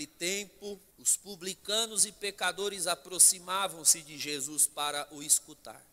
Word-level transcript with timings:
Naquele 0.00 0.06
tempo, 0.06 0.80
os 0.98 1.14
publicanos 1.18 2.06
e 2.06 2.12
pecadores 2.12 2.86
aproximavam-se 2.86 4.00
de 4.00 4.16
Jesus 4.16 4.66
para 4.66 5.06
o 5.10 5.22
escutar. 5.22 5.84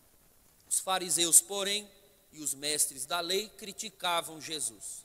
Os 0.70 0.80
fariseus, 0.80 1.42
porém, 1.42 1.90
e 2.32 2.40
os 2.40 2.54
mestres 2.54 3.06
da 3.06 3.20
lei 3.20 3.50
criticavam 3.50 4.40
Jesus. 4.40 5.04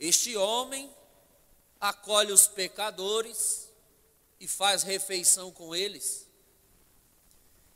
Este 0.00 0.36
homem 0.36 0.90
acolhe 1.80 2.32
os 2.32 2.48
pecadores 2.48 3.68
e 4.40 4.48
faz 4.48 4.82
refeição 4.82 5.52
com 5.52 5.72
eles. 5.72 6.26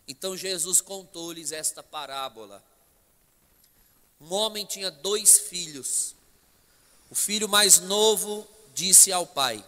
Então 0.09 0.37
Jesus 0.37 0.80
contou-lhes 0.80 1.52
esta 1.52 1.80
parábola. 1.80 2.64
Um 4.20 4.32
homem 4.34 4.66
tinha 4.66 4.91
dois 4.91 5.38
filhos. 5.38 6.12
O 7.09 7.14
filho 7.14 7.48
mais 7.48 7.78
novo 7.78 8.45
disse 8.74 9.12
ao 9.12 9.24
pai: 9.24 9.64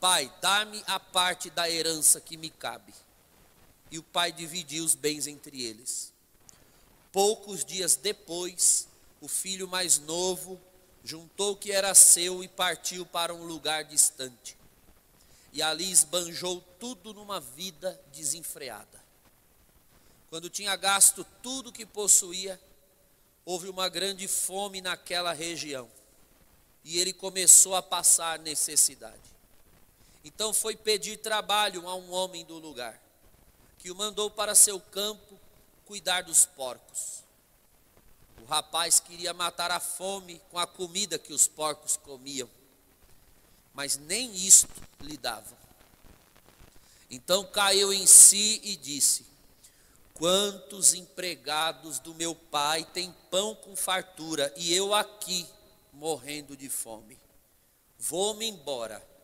Pai, 0.00 0.32
dá-me 0.40 0.82
a 0.86 1.00
parte 1.00 1.50
da 1.50 1.68
herança 1.68 2.20
que 2.20 2.36
me 2.36 2.50
cabe. 2.50 2.94
E 3.90 3.98
o 3.98 4.02
pai 4.02 4.30
dividiu 4.30 4.84
os 4.84 4.94
bens 4.94 5.26
entre 5.26 5.62
eles. 5.62 6.12
Poucos 7.10 7.64
dias 7.64 7.96
depois, 7.96 8.86
o 9.20 9.26
filho 9.26 9.66
mais 9.66 9.98
novo 9.98 10.60
juntou 11.02 11.52
o 11.52 11.56
que 11.56 11.72
era 11.72 11.94
seu 11.94 12.44
e 12.44 12.48
partiu 12.48 13.04
para 13.06 13.34
um 13.34 13.44
lugar 13.44 13.84
distante. 13.84 14.56
E 15.52 15.62
ali 15.62 15.90
esbanjou 15.90 16.60
tudo 16.78 17.12
numa 17.14 17.40
vida 17.40 18.00
desenfreada. 18.12 19.02
Quando 20.28 20.50
tinha 20.50 20.76
gasto 20.76 21.24
tudo 21.42 21.72
que 21.72 21.86
possuía, 21.86 22.60
houve 23.44 23.68
uma 23.68 23.88
grande 23.88 24.28
fome 24.28 24.80
naquela 24.80 25.32
região. 25.32 25.90
E 26.84 26.98
ele 26.98 27.12
começou 27.12 27.74
a 27.74 27.82
passar 27.82 28.38
necessidade. 28.38 29.37
Então 30.28 30.52
foi 30.52 30.76
pedir 30.76 31.16
trabalho 31.16 31.88
a 31.88 31.94
um 31.94 32.12
homem 32.12 32.44
do 32.44 32.58
lugar, 32.58 33.00
que 33.78 33.90
o 33.90 33.94
mandou 33.94 34.30
para 34.30 34.54
seu 34.54 34.78
campo 34.78 35.40
cuidar 35.86 36.22
dos 36.22 36.44
porcos. 36.44 37.24
O 38.42 38.44
rapaz 38.44 39.00
queria 39.00 39.32
matar 39.32 39.70
a 39.70 39.80
fome 39.80 40.38
com 40.50 40.58
a 40.58 40.66
comida 40.66 41.18
que 41.18 41.32
os 41.32 41.48
porcos 41.48 41.96
comiam, 41.96 42.48
mas 43.72 43.96
nem 43.96 44.34
isto 44.34 44.68
lhe 45.00 45.16
davam. 45.16 45.56
Então 47.10 47.42
caiu 47.44 47.90
em 47.90 48.06
si 48.06 48.60
e 48.62 48.76
disse: 48.76 49.24
Quantos 50.12 50.92
empregados 50.92 51.98
do 51.98 52.14
meu 52.14 52.34
pai 52.34 52.84
têm 52.84 53.14
pão 53.30 53.54
com 53.54 53.74
fartura 53.74 54.52
e 54.58 54.74
eu 54.74 54.92
aqui 54.92 55.48
morrendo 55.90 56.54
de 56.54 56.68
fome? 56.68 57.18
Vou-me 57.98 58.46
embora. 58.46 59.17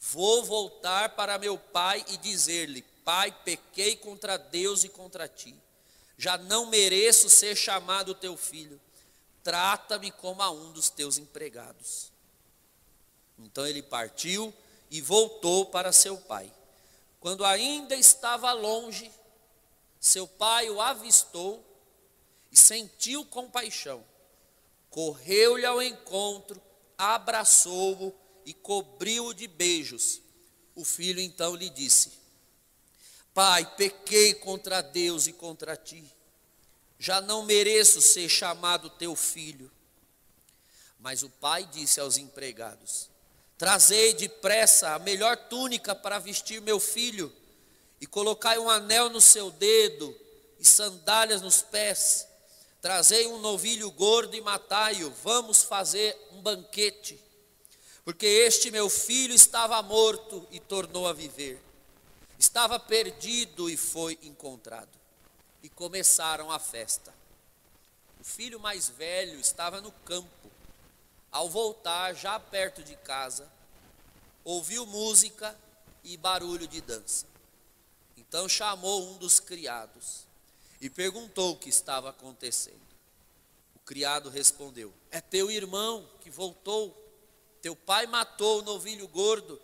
Vou 0.00 0.44
voltar 0.44 1.10
para 1.10 1.38
meu 1.38 1.58
pai 1.58 2.04
e 2.08 2.16
dizer-lhe: 2.16 2.82
Pai, 3.04 3.30
pequei 3.44 3.96
contra 3.96 4.36
Deus 4.36 4.84
e 4.84 4.88
contra 4.88 5.28
ti 5.28 5.54
já 6.20 6.36
não 6.36 6.66
mereço 6.66 7.30
ser 7.30 7.56
chamado 7.56 8.14
teu 8.14 8.36
filho, 8.36 8.78
trata-me 9.42 10.10
como 10.10 10.42
a 10.42 10.50
um 10.50 10.70
dos 10.70 10.90
teus 10.90 11.16
empregados. 11.16 12.12
Então 13.38 13.66
ele 13.66 13.80
partiu 13.80 14.52
e 14.90 15.00
voltou 15.00 15.64
para 15.64 15.92
seu 15.92 16.18
pai. 16.18 16.52
Quando 17.20 17.42
ainda 17.42 17.96
estava 17.96 18.52
longe, 18.52 19.10
seu 19.98 20.28
pai 20.28 20.68
o 20.68 20.78
avistou 20.78 21.64
e 22.52 22.56
sentiu 22.56 23.24
compaixão. 23.24 24.04
Correu-lhe 24.90 25.64
ao 25.64 25.80
encontro, 25.80 26.60
abraçou-o 26.98 28.14
e 28.44 28.54
cobriu-o 28.54 29.34
de 29.34 29.46
beijos. 29.46 30.20
O 30.74 30.84
filho 30.84 31.20
então 31.20 31.54
lhe 31.54 31.70
disse: 31.70 32.12
Pai, 33.34 33.64
pequei 33.76 34.34
contra 34.34 34.80
Deus 34.80 35.26
e 35.26 35.32
contra 35.32 35.76
ti. 35.76 36.04
Já 36.98 37.20
não 37.20 37.44
mereço 37.44 38.02
ser 38.02 38.28
chamado 38.28 38.90
teu 38.90 39.16
filho. 39.16 39.70
Mas 40.98 41.22
o 41.22 41.30
pai 41.30 41.64
disse 41.64 42.00
aos 42.00 42.18
empregados: 42.18 43.08
Trazei 43.56 44.14
depressa 44.14 44.94
a 44.94 44.98
melhor 44.98 45.36
túnica 45.36 45.94
para 45.94 46.18
vestir 46.18 46.60
meu 46.60 46.78
filho, 46.78 47.32
e 48.00 48.06
colocai 48.06 48.58
um 48.58 48.68
anel 48.68 49.08
no 49.10 49.20
seu 49.20 49.50
dedo 49.50 50.14
e 50.58 50.64
sandálias 50.64 51.40
nos 51.40 51.62
pés. 51.62 52.26
Trazei 52.80 53.26
um 53.26 53.38
novilho 53.38 53.90
gordo 53.90 54.34
e 54.34 54.40
matai-o. 54.40 55.10
Vamos 55.22 55.62
fazer 55.62 56.16
um 56.32 56.40
banquete. 56.40 57.22
Porque 58.04 58.26
este 58.26 58.70
meu 58.70 58.88
filho 58.88 59.34
estava 59.34 59.80
morto 59.82 60.46
e 60.50 60.58
tornou 60.58 61.06
a 61.06 61.12
viver 61.12 61.60
Estava 62.40 62.80
perdido 62.80 63.68
e 63.68 63.76
foi 63.76 64.18
encontrado. 64.22 64.88
E 65.62 65.68
começaram 65.68 66.50
a 66.50 66.58
festa. 66.58 67.12
O 68.18 68.24
filho 68.24 68.58
mais 68.58 68.88
velho 68.88 69.38
estava 69.38 69.82
no 69.82 69.92
campo. 69.92 70.50
Ao 71.30 71.50
voltar, 71.50 72.14
já 72.14 72.40
perto 72.40 72.82
de 72.82 72.96
casa, 72.96 73.46
ouviu 74.42 74.86
música 74.86 75.54
e 76.02 76.16
barulho 76.16 76.66
de 76.66 76.80
dança. 76.80 77.26
Então 78.16 78.48
chamou 78.48 79.10
um 79.10 79.18
dos 79.18 79.38
criados 79.38 80.26
e 80.80 80.88
perguntou 80.88 81.52
o 81.52 81.56
que 81.58 81.68
estava 81.68 82.08
acontecendo. 82.08 82.80
O 83.76 83.80
criado 83.80 84.30
respondeu: 84.30 84.94
É 85.10 85.20
teu 85.20 85.50
irmão 85.50 86.08
que 86.22 86.30
voltou. 86.30 86.96
Teu 87.62 87.76
pai 87.76 88.06
matou 88.06 88.60
o 88.60 88.62
novilho 88.62 89.06
gordo 89.08 89.60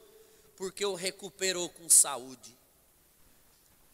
porque 0.56 0.84
o 0.84 0.94
recuperou 0.94 1.68
com 1.70 1.88
saúde 1.88 2.56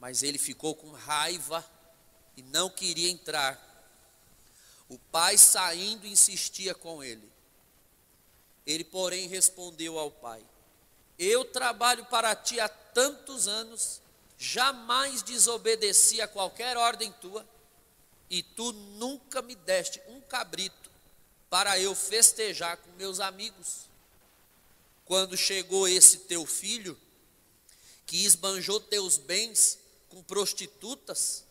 mas 0.02 0.24
ele 0.24 0.36
ficou 0.36 0.74
com 0.74 0.90
raiva 0.90 1.64
e 2.36 2.42
não 2.42 2.68
queria 2.68 3.08
entrar. 3.08 3.56
O 4.88 4.98
pai 4.98 5.38
saindo 5.38 6.08
insistia 6.08 6.74
com 6.74 7.04
ele. 7.04 7.30
Ele, 8.66 8.82
porém, 8.82 9.28
respondeu 9.28 10.00
ao 10.00 10.10
pai: 10.10 10.44
Eu 11.16 11.44
trabalho 11.44 12.04
para 12.06 12.34
ti 12.34 12.58
há 12.58 12.68
tantos 12.68 13.46
anos, 13.46 14.00
jamais 14.36 15.22
desobedeci 15.22 16.20
a 16.20 16.26
qualquer 16.26 16.76
ordem 16.76 17.12
tua, 17.20 17.46
e 18.28 18.42
tu 18.42 18.72
nunca 18.72 19.40
me 19.40 19.54
deste 19.54 20.02
um 20.08 20.20
cabrito 20.22 20.90
para 21.48 21.78
eu 21.78 21.94
festejar 21.94 22.76
com 22.76 22.90
meus 22.94 23.20
amigos. 23.20 23.88
Quando 25.04 25.36
chegou 25.36 25.88
esse 25.88 26.18
teu 26.18 26.46
filho, 26.46 26.98
que 28.06 28.24
esbanjou 28.24 28.80
teus 28.80 29.16
bens 29.16 29.78
com 30.08 30.22
prostitutas, 30.22 31.44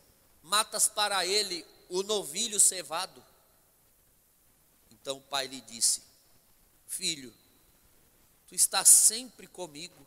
matas 0.43 0.87
para 0.87 1.25
ele 1.25 1.65
o 1.89 2.03
novilho 2.03 2.59
cevado. 2.59 3.23
Então 4.91 5.17
o 5.17 5.21
pai 5.21 5.47
lhe 5.47 5.61
disse: 5.61 6.03
Filho, 6.87 7.33
tu 8.47 8.55
estás 8.55 8.87
sempre 8.87 9.47
comigo, 9.47 10.05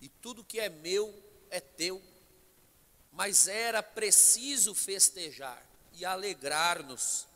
e 0.00 0.08
tudo 0.08 0.44
que 0.44 0.58
é 0.58 0.68
meu 0.68 1.14
é 1.50 1.60
teu. 1.60 2.02
Mas 3.12 3.48
era 3.48 3.82
preciso 3.82 4.74
festejar 4.74 5.64
e 5.92 6.04
alegrar-nos, 6.04 7.26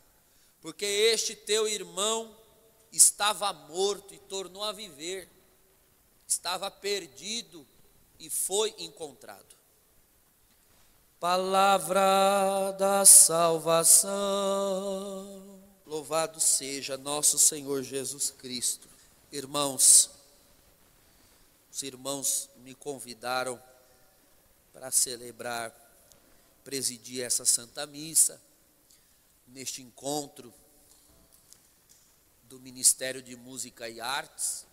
porque 0.61 0.85
este 0.85 1.35
teu 1.35 1.67
irmão 1.67 2.35
estava 2.93 3.51
morto 3.51 4.13
e 4.13 4.19
tornou 4.19 4.63
a 4.63 4.71
viver, 4.71 5.27
estava 6.27 6.69
perdido 6.69 7.67
e 8.19 8.29
foi 8.29 8.73
encontrado. 8.77 9.53
Palavra 11.19 12.71
da 12.77 13.03
salvação. 13.03 14.13
Louvado 15.85 16.39
seja 16.39 16.95
nosso 16.97 17.39
Senhor 17.39 17.81
Jesus 17.81 18.29
Cristo. 18.31 18.87
Irmãos, 19.31 20.11
os 21.71 21.81
irmãos 21.81 22.49
me 22.57 22.75
convidaram 22.75 23.61
para 24.71 24.91
celebrar, 24.91 25.73
presidir 26.63 27.23
essa 27.23 27.45
Santa 27.45 27.85
Missa, 27.85 28.39
neste 29.47 29.81
encontro 29.81 30.53
do 32.53 32.59
Ministério 32.59 33.19
de 33.19 33.35
Música 33.35 33.89
e 33.89 33.99
Artes, 33.99 34.67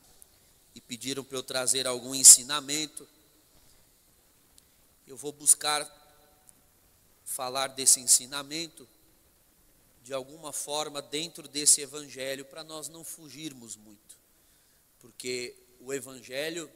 e 0.75 0.83
pediram 0.83 1.25
para 1.25 1.39
eu 1.39 1.43
trazer 1.43 1.87
algum 1.87 2.15
ensinamento. 2.15 3.09
Eu 5.07 5.17
vou 5.17 5.33
buscar 5.33 5.91
falar 7.25 7.69
desse 7.69 7.99
ensinamento 7.99 8.87
de 10.03 10.13
alguma 10.13 10.53
forma 10.53 11.01
dentro 11.01 11.49
desse 11.49 11.81
evangelho 11.81 12.45
para 12.45 12.63
nós 12.63 12.87
não 12.91 13.03
fugirmos 13.03 13.77
muito. 13.77 14.15
Porque 14.99 15.57
o 15.81 15.91
evangelho 15.91 16.71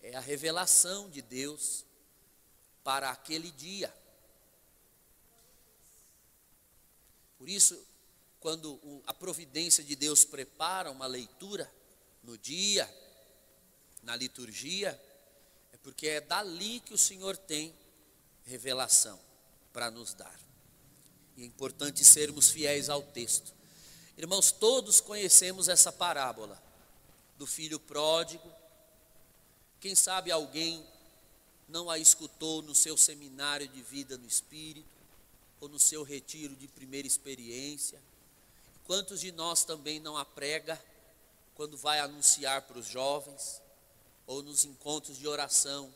é 0.00 0.16
a 0.16 0.20
revelação 0.20 1.10
de 1.10 1.20
Deus 1.20 1.84
para 2.82 3.10
aquele 3.10 3.50
dia. 3.50 3.94
Por 7.36 7.50
isso, 7.50 7.78
quando 8.40 8.80
a 9.06 9.12
providência 9.12 9.84
de 9.84 9.94
Deus 9.94 10.24
prepara 10.24 10.90
uma 10.90 11.06
leitura 11.06 11.70
no 12.22 12.38
dia, 12.38 12.88
na 14.02 14.16
liturgia, 14.16 14.98
é 15.72 15.76
porque 15.78 16.08
é 16.08 16.20
dali 16.20 16.80
que 16.80 16.94
o 16.94 16.98
Senhor 16.98 17.36
tem 17.36 17.74
revelação 18.44 19.20
para 19.72 19.90
nos 19.90 20.14
dar. 20.14 20.40
E 21.36 21.42
é 21.42 21.46
importante 21.46 22.04
sermos 22.04 22.48
fiéis 22.48 22.88
ao 22.88 23.02
texto. 23.02 23.54
Irmãos, 24.16 24.50
todos 24.50 25.00
conhecemos 25.00 25.68
essa 25.68 25.92
parábola 25.92 26.60
do 27.38 27.46
filho 27.46 27.78
pródigo. 27.78 28.50
Quem 29.80 29.94
sabe 29.94 30.30
alguém 30.30 30.84
não 31.68 31.88
a 31.88 31.98
escutou 31.98 32.62
no 32.62 32.74
seu 32.74 32.96
seminário 32.96 33.68
de 33.68 33.80
vida 33.82 34.18
no 34.18 34.26
Espírito, 34.26 34.88
ou 35.60 35.68
no 35.68 35.78
seu 35.78 36.02
retiro 36.02 36.56
de 36.56 36.66
primeira 36.66 37.06
experiência. 37.06 38.00
Quantos 38.90 39.20
de 39.20 39.30
nós 39.30 39.62
também 39.62 40.00
não 40.00 40.16
a 40.16 40.24
prega 40.24 40.76
quando 41.54 41.76
vai 41.76 42.00
anunciar 42.00 42.62
para 42.62 42.76
os 42.76 42.88
jovens, 42.88 43.62
ou 44.26 44.42
nos 44.42 44.64
encontros 44.64 45.16
de 45.16 45.28
oração, 45.28 45.94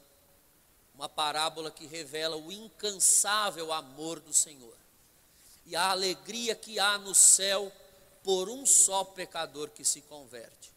uma 0.94 1.08
parábola 1.08 1.72
que 1.72 1.88
revela 1.88 2.36
o 2.36 2.52
incansável 2.52 3.72
amor 3.72 4.20
do 4.20 4.32
Senhor 4.32 4.76
e 5.66 5.74
a 5.74 5.90
alegria 5.90 6.54
que 6.54 6.78
há 6.78 6.96
no 6.96 7.16
céu 7.16 7.72
por 8.22 8.48
um 8.48 8.64
só 8.64 9.02
pecador 9.02 9.70
que 9.70 9.84
se 9.84 10.00
converte. 10.02 10.70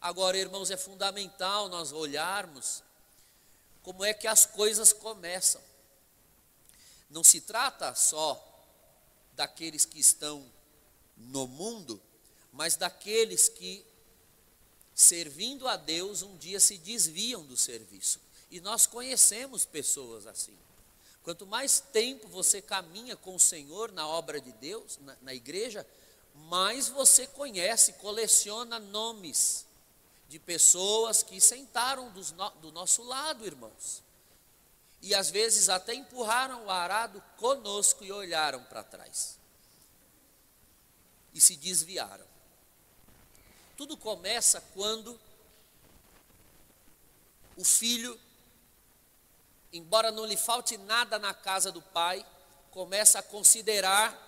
Agora, 0.00 0.38
irmãos, 0.38 0.70
é 0.70 0.78
fundamental 0.78 1.68
nós 1.68 1.92
olharmos 1.92 2.82
como 3.82 4.02
é 4.02 4.14
que 4.14 4.26
as 4.26 4.46
coisas 4.46 4.94
começam. 4.94 5.60
Não 7.10 7.22
se 7.22 7.42
trata 7.42 7.94
só 7.94 8.42
daqueles 9.34 9.84
que 9.84 10.00
estão 10.00 10.50
no 11.16 11.46
mundo, 11.46 12.00
mas 12.52 12.76
daqueles 12.76 13.48
que, 13.48 13.84
servindo 14.94 15.66
a 15.66 15.76
Deus, 15.76 16.22
um 16.22 16.36
dia 16.36 16.60
se 16.60 16.78
desviam 16.78 17.44
do 17.44 17.56
serviço. 17.56 18.20
E 18.50 18.60
nós 18.60 18.86
conhecemos 18.86 19.64
pessoas 19.64 20.26
assim. 20.26 20.56
Quanto 21.22 21.46
mais 21.46 21.80
tempo 21.80 22.28
você 22.28 22.60
caminha 22.60 23.16
com 23.16 23.34
o 23.34 23.40
Senhor 23.40 23.90
na 23.90 24.06
obra 24.06 24.40
de 24.40 24.52
Deus, 24.52 24.98
na, 25.00 25.16
na 25.22 25.34
igreja, 25.34 25.86
mais 26.34 26.88
você 26.88 27.26
conhece, 27.26 27.94
coleciona 27.94 28.78
nomes 28.78 29.66
de 30.28 30.38
pessoas 30.38 31.22
que 31.22 31.40
sentaram 31.40 32.10
no, 32.10 32.50
do 32.60 32.72
nosso 32.72 33.02
lado, 33.02 33.46
irmãos. 33.46 34.02
E 35.00 35.14
às 35.14 35.30
vezes 35.30 35.68
até 35.68 35.94
empurraram 35.94 36.66
o 36.66 36.70
arado 36.70 37.22
conosco 37.36 38.04
e 38.04 38.12
olharam 38.12 38.62
para 38.64 38.82
trás. 38.82 39.38
E 41.34 41.40
se 41.40 41.56
desviaram. 41.56 42.26
Tudo 43.76 43.96
começa 43.96 44.60
quando 44.72 45.20
o 47.56 47.64
filho, 47.64 48.18
embora 49.72 50.10
não 50.10 50.24
lhe 50.24 50.36
falte 50.36 50.76
nada 50.78 51.18
na 51.18 51.34
casa 51.34 51.72
do 51.72 51.82
pai, 51.82 52.24
começa 52.70 53.18
a 53.18 53.22
considerar 53.22 54.20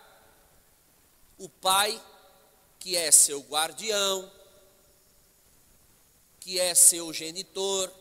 o 1.38 1.48
pai 1.48 2.00
que 2.78 2.96
é 2.96 3.10
seu 3.10 3.40
guardião, 3.40 4.30
que 6.40 6.60
é 6.60 6.74
seu 6.74 7.12
genitor, 7.12 7.92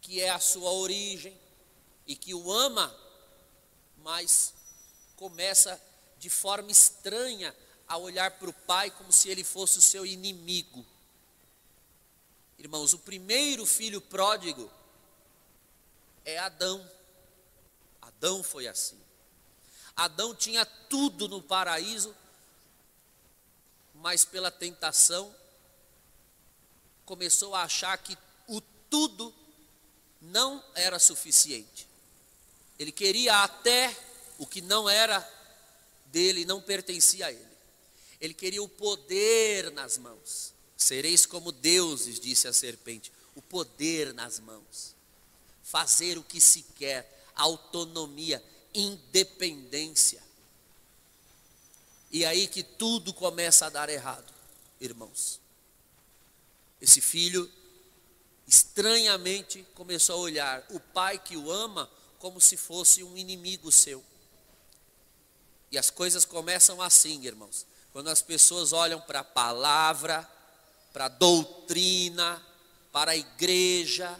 que 0.00 0.20
é 0.20 0.30
a 0.30 0.38
sua 0.38 0.70
origem 0.70 1.38
e 2.06 2.16
que 2.16 2.34
o 2.34 2.50
ama, 2.52 2.94
mas 3.98 4.54
começa 5.16 5.80
de 6.24 6.30
forma 6.30 6.70
estranha 6.70 7.54
a 7.86 7.98
olhar 7.98 8.30
para 8.30 8.48
o 8.48 8.52
pai 8.54 8.90
como 8.90 9.12
se 9.12 9.28
ele 9.28 9.44
fosse 9.44 9.76
o 9.76 9.82
seu 9.82 10.06
inimigo. 10.06 10.82
Irmãos, 12.58 12.94
o 12.94 12.98
primeiro 12.98 13.66
filho 13.66 14.00
pródigo 14.00 14.72
é 16.24 16.38
Adão. 16.38 16.90
Adão 18.00 18.42
foi 18.42 18.66
assim. 18.66 18.98
Adão 19.94 20.34
tinha 20.34 20.64
tudo 20.64 21.28
no 21.28 21.42
paraíso, 21.42 22.16
mas 23.92 24.24
pela 24.24 24.50
tentação 24.50 25.30
começou 27.04 27.54
a 27.54 27.64
achar 27.64 27.98
que 27.98 28.16
o 28.48 28.62
tudo 28.88 29.34
não 30.22 30.64
era 30.74 30.98
suficiente. 30.98 31.86
Ele 32.78 32.92
queria 32.92 33.42
até 33.42 33.94
o 34.38 34.46
que 34.46 34.62
não 34.62 34.88
era 34.88 35.43
dele, 36.14 36.44
não 36.44 36.62
pertencia 36.62 37.26
a 37.26 37.32
ele. 37.32 37.54
Ele 38.20 38.32
queria 38.32 38.62
o 38.62 38.68
poder 38.68 39.72
nas 39.72 39.98
mãos. 39.98 40.54
Sereis 40.76 41.26
como 41.26 41.50
deuses, 41.50 42.20
disse 42.20 42.46
a 42.46 42.52
serpente, 42.52 43.12
o 43.34 43.42
poder 43.42 44.14
nas 44.14 44.38
mãos. 44.38 44.94
Fazer 45.64 46.16
o 46.16 46.22
que 46.22 46.40
se 46.40 46.62
quer, 46.76 47.26
autonomia, 47.34 48.42
independência. 48.72 50.22
E 52.12 52.24
aí 52.24 52.46
que 52.46 52.62
tudo 52.62 53.12
começa 53.12 53.66
a 53.66 53.70
dar 53.70 53.88
errado, 53.88 54.32
irmãos. 54.80 55.40
Esse 56.80 57.00
filho 57.00 57.50
estranhamente 58.46 59.66
começou 59.74 60.16
a 60.16 60.20
olhar 60.20 60.66
o 60.70 60.78
pai 60.78 61.18
que 61.18 61.36
o 61.36 61.50
ama 61.50 61.90
como 62.20 62.40
se 62.40 62.56
fosse 62.56 63.02
um 63.02 63.16
inimigo 63.16 63.72
seu. 63.72 64.04
E 65.74 65.78
as 65.78 65.90
coisas 65.90 66.24
começam 66.24 66.80
assim, 66.80 67.26
irmãos. 67.26 67.66
Quando 67.92 68.08
as 68.08 68.22
pessoas 68.22 68.72
olham 68.72 69.00
para 69.00 69.20
a 69.20 69.24
palavra, 69.24 70.24
para 70.92 71.06
a 71.06 71.08
doutrina, 71.08 72.40
para 72.92 73.10
a 73.10 73.16
igreja, 73.16 74.16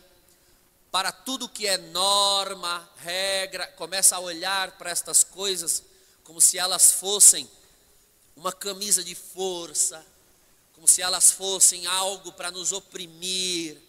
para 0.91 1.13
tudo 1.13 1.49
que 1.49 1.65
é 1.65 1.79
norma, 1.79 2.91
regra, 2.97 3.69
começa 3.69 4.17
a 4.17 4.19
olhar 4.19 4.73
para 4.73 4.91
estas 4.91 5.23
coisas 5.23 5.85
como 6.25 6.41
se 6.41 6.59
elas 6.59 6.91
fossem 6.91 7.49
uma 8.35 8.53
camisa 8.53 9.05
de 9.05 9.15
força, 9.15 10.05
como 10.73 10.89
se 10.89 11.03
elas 11.03 11.31
fossem 11.31 11.87
algo 11.87 12.33
para 12.33 12.51
nos 12.51 12.73
oprimir, 12.73 13.81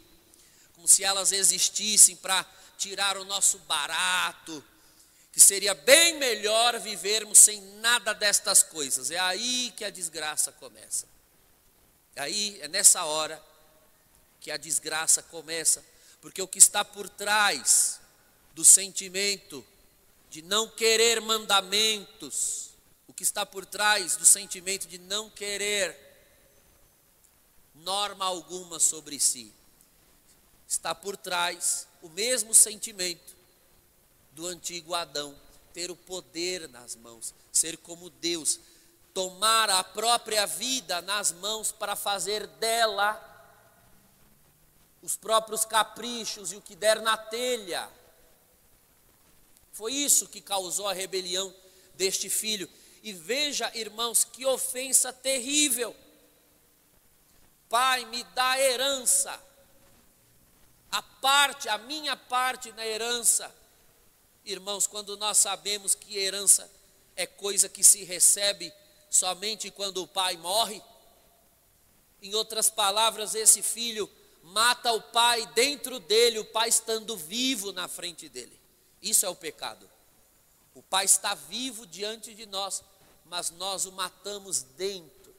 como 0.75 0.87
se 0.87 1.03
elas 1.03 1.31
existissem 1.31 2.15
para 2.15 2.45
tirar 2.77 3.17
o 3.17 3.25
nosso 3.25 3.57
barato, 3.57 4.63
que 5.35 5.41
seria 5.41 5.73
bem 5.73 6.17
melhor 6.17 6.79
vivermos 6.79 7.39
sem 7.39 7.59
nada 7.81 8.13
destas 8.13 8.63
coisas. 8.63 9.11
É 9.11 9.19
aí 9.19 9.73
que 9.75 9.83
a 9.83 9.89
desgraça 9.89 10.49
começa. 10.53 11.05
É 12.15 12.21
aí, 12.21 12.57
é 12.61 12.69
nessa 12.69 13.03
hora 13.03 13.43
que 14.39 14.49
a 14.49 14.55
desgraça 14.55 15.21
começa, 15.21 15.83
porque 16.21 16.41
o 16.41 16.47
que 16.47 16.57
está 16.57 16.85
por 16.85 17.09
trás 17.09 17.99
do 18.53 18.63
sentimento 18.63 19.65
de 20.29 20.41
não 20.41 20.69
querer 20.69 21.19
mandamentos, 21.19 22.69
o 23.05 23.11
que 23.13 23.23
está 23.23 23.45
por 23.45 23.65
trás 23.65 24.15
do 24.15 24.25
sentimento 24.25 24.87
de 24.87 24.97
não 24.99 25.29
querer 25.29 25.99
norma 27.73 28.23
alguma 28.23 28.79
sobre 28.79 29.19
si. 29.19 29.53
Está 30.65 30.95
por 30.95 31.17
trás 31.17 31.89
o 32.01 32.07
mesmo 32.07 32.53
sentimento 32.55 33.34
do 34.35 34.45
antigo 34.45 34.93
Adão, 34.93 35.35
ter 35.73 35.89
o 35.89 35.95
poder 35.95 36.69
nas 36.69 36.95
mãos, 36.95 37.33
ser 37.51 37.77
como 37.77 38.09
Deus, 38.09 38.59
tomar 39.13 39.69
a 39.69 39.83
própria 39.83 40.45
vida 40.45 41.01
nas 41.01 41.31
mãos 41.31 41.71
para 41.71 41.95
fazer 41.95 42.45
dela 42.45 43.31
os 45.01 45.15
próprios 45.15 45.63
caprichos 45.63 46.51
e 46.51 46.55
o 46.57 46.61
que 46.61 46.75
der 46.75 47.01
na 47.01 47.15
telha. 47.15 47.89
Foi 49.71 49.93
isso 49.93 50.27
que 50.27 50.41
causou 50.41 50.87
a 50.87 50.93
rebelião 50.93 51.53
deste 51.93 52.29
filho. 52.29 52.69
E 53.03 53.13
veja, 53.13 53.71
irmãos, 53.75 54.23
que 54.23 54.45
ofensa 54.45 55.13
terrível. 55.13 55.95
Pai, 57.69 58.03
me 58.05 58.23
dá 58.23 58.59
herança. 58.59 59.39
A 60.91 61.01
parte, 61.01 61.69
a 61.69 61.77
minha 61.77 62.17
parte 62.17 62.71
na 62.71 62.85
herança. 62.85 63.53
Irmãos, 64.45 64.85
quando 64.85 65.17
nós 65.17 65.37
sabemos 65.37 65.95
que 65.95 66.17
herança 66.17 66.69
é 67.15 67.25
coisa 67.25 67.67
que 67.67 67.83
se 67.83 68.03
recebe 68.03 68.71
somente 69.09 69.71
quando 69.71 70.03
o 70.03 70.07
pai 70.07 70.37
morre, 70.37 70.81
em 72.21 72.33
outras 72.35 72.69
palavras, 72.69 73.35
esse 73.35 73.61
filho 73.61 74.09
mata 74.43 74.91
o 74.91 75.01
pai 75.01 75.45
dentro 75.47 75.99
dele, 75.99 76.39
o 76.39 76.45
pai 76.45 76.69
estando 76.69 77.17
vivo 77.17 77.71
na 77.71 77.87
frente 77.87 78.29
dele. 78.29 78.59
Isso 79.01 79.25
é 79.25 79.29
o 79.29 79.35
pecado. 79.35 79.89
O 80.73 80.81
pai 80.81 81.05
está 81.05 81.33
vivo 81.33 81.85
diante 81.85 82.33
de 82.33 82.45
nós, 82.45 82.83
mas 83.25 83.49
nós 83.49 83.85
o 83.85 83.91
matamos 83.91 84.61
dentro 84.61 85.33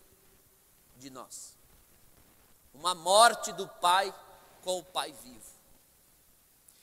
de 0.97 1.11
nós 1.11 1.57
uma 2.77 2.95
morte 2.95 3.53
do 3.53 3.67
pai 3.67 4.15
com 4.63 4.79
o 4.79 4.85
pai 4.85 5.13
vivo. 5.25 5.56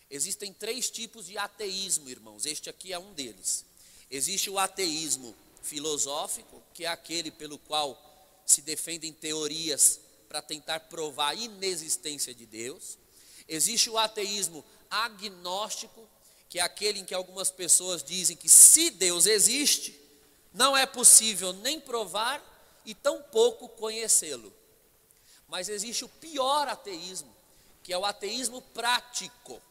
Existem 0.10 0.54
três 0.54 0.90
tipos 0.90 1.28
de 1.28 1.38
ateísmo, 1.38 2.10
irmãos. 2.10 2.46
Este 2.46 2.70
aqui 2.70 2.94
é 2.94 3.00
um 3.00 3.14
deles. 3.14 3.66
Existe 4.10 4.50
o 4.50 4.60
ateísmo 4.60 5.36
filosófico, 5.62 6.62
que 6.74 6.86
é 6.86 6.88
aquele 6.88 7.32
pelo 7.32 7.58
qual 7.58 8.00
se 8.46 8.62
defendem 8.62 9.12
teorias 9.12 10.00
para 10.28 10.42
tentar 10.42 10.82
provar 10.82 11.30
a 11.30 11.36
inexistência 11.36 12.34
de 12.34 12.46
Deus. 12.46 12.98
Existe 13.48 13.90
o 13.90 13.98
ateísmo 13.98 14.64
agnóstico, 14.90 16.08
que 16.50 16.60
é 16.60 16.62
aquele 16.62 17.00
em 17.00 17.06
que 17.06 17.14
algumas 17.14 17.50
pessoas 17.50 18.04
dizem 18.04 18.36
que 18.36 18.50
se 18.50 18.92
Deus 18.92 19.26
existe, 19.26 20.00
não 20.54 20.78
é 20.78 20.86
possível 20.86 21.52
nem 21.54 21.80
provar 21.80 22.42
e 22.86 22.94
tampouco 22.94 23.68
conhecê-lo. 23.70 24.54
Mas 25.48 25.70
existe 25.70 26.06
o 26.06 26.10
pior 26.10 26.68
ateísmo, 26.68 27.34
que 27.84 27.92
é 27.92 27.98
o 27.98 28.06
ateísmo 28.06 28.62
prático. 28.62 29.62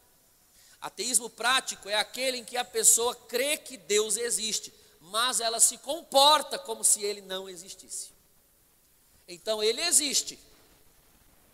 Ateísmo 0.83 1.31
prático 1.31 1.89
é 1.89 1.95
aquele 1.95 2.39
em 2.39 2.45
que 2.45 2.57
a 2.57 2.65
pessoa 2.65 3.15
crê 3.15 3.57
que 3.57 3.77
Deus 3.77 4.17
existe, 4.17 4.75
mas 5.01 5.39
ela 5.39 5.61
se 5.61 5.79
comporta 5.79 6.59
como 6.59 6.83
se 6.83 7.05
ele 7.05 7.21
não 7.21 7.49
existisse. 7.49 8.11
Então 9.29 9.63
ele 9.63 9.81
existe, 9.81 10.37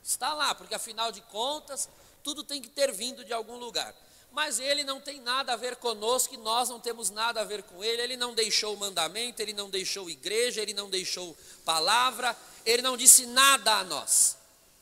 está 0.02 0.32
lá, 0.32 0.54
porque 0.54 0.74
afinal 0.74 1.12
de 1.12 1.20
contas, 1.20 1.90
tudo 2.24 2.42
tem 2.42 2.62
que 2.62 2.70
ter 2.70 2.90
vindo 2.90 3.22
de 3.22 3.32
algum 3.34 3.58
lugar. 3.58 3.94
Mas 4.32 4.58
ele 4.58 4.82
não 4.82 5.00
tem 5.00 5.20
nada 5.20 5.52
a 5.52 5.56
ver 5.56 5.76
conosco 5.76 6.34
e 6.34 6.38
nós 6.38 6.70
não 6.70 6.80
temos 6.80 7.10
nada 7.10 7.40
a 7.40 7.44
ver 7.44 7.62
com 7.62 7.82
ele. 7.82 8.02
Ele 8.02 8.16
não 8.16 8.34
deixou 8.34 8.76
mandamento, 8.76 9.40
ele 9.40 9.54
não 9.54 9.70
deixou 9.70 10.10
igreja, 10.10 10.60
ele 10.60 10.74
não 10.74 10.90
deixou 10.90 11.36
palavra, 11.64 12.36
ele 12.64 12.82
não 12.82 12.96
disse 12.96 13.26
nada 13.26 13.78
a 13.78 13.84
nós. 13.84 14.36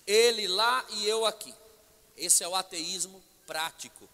Ele 0.07 0.49
lá 0.49 0.85
e 0.91 1.07
eu 1.07 1.25
aqui. 1.25 1.55
Esse 2.17 2.43
é 2.43 2.49
o 2.49 2.55
ateísmo 2.55 3.23
prático. 3.47 4.09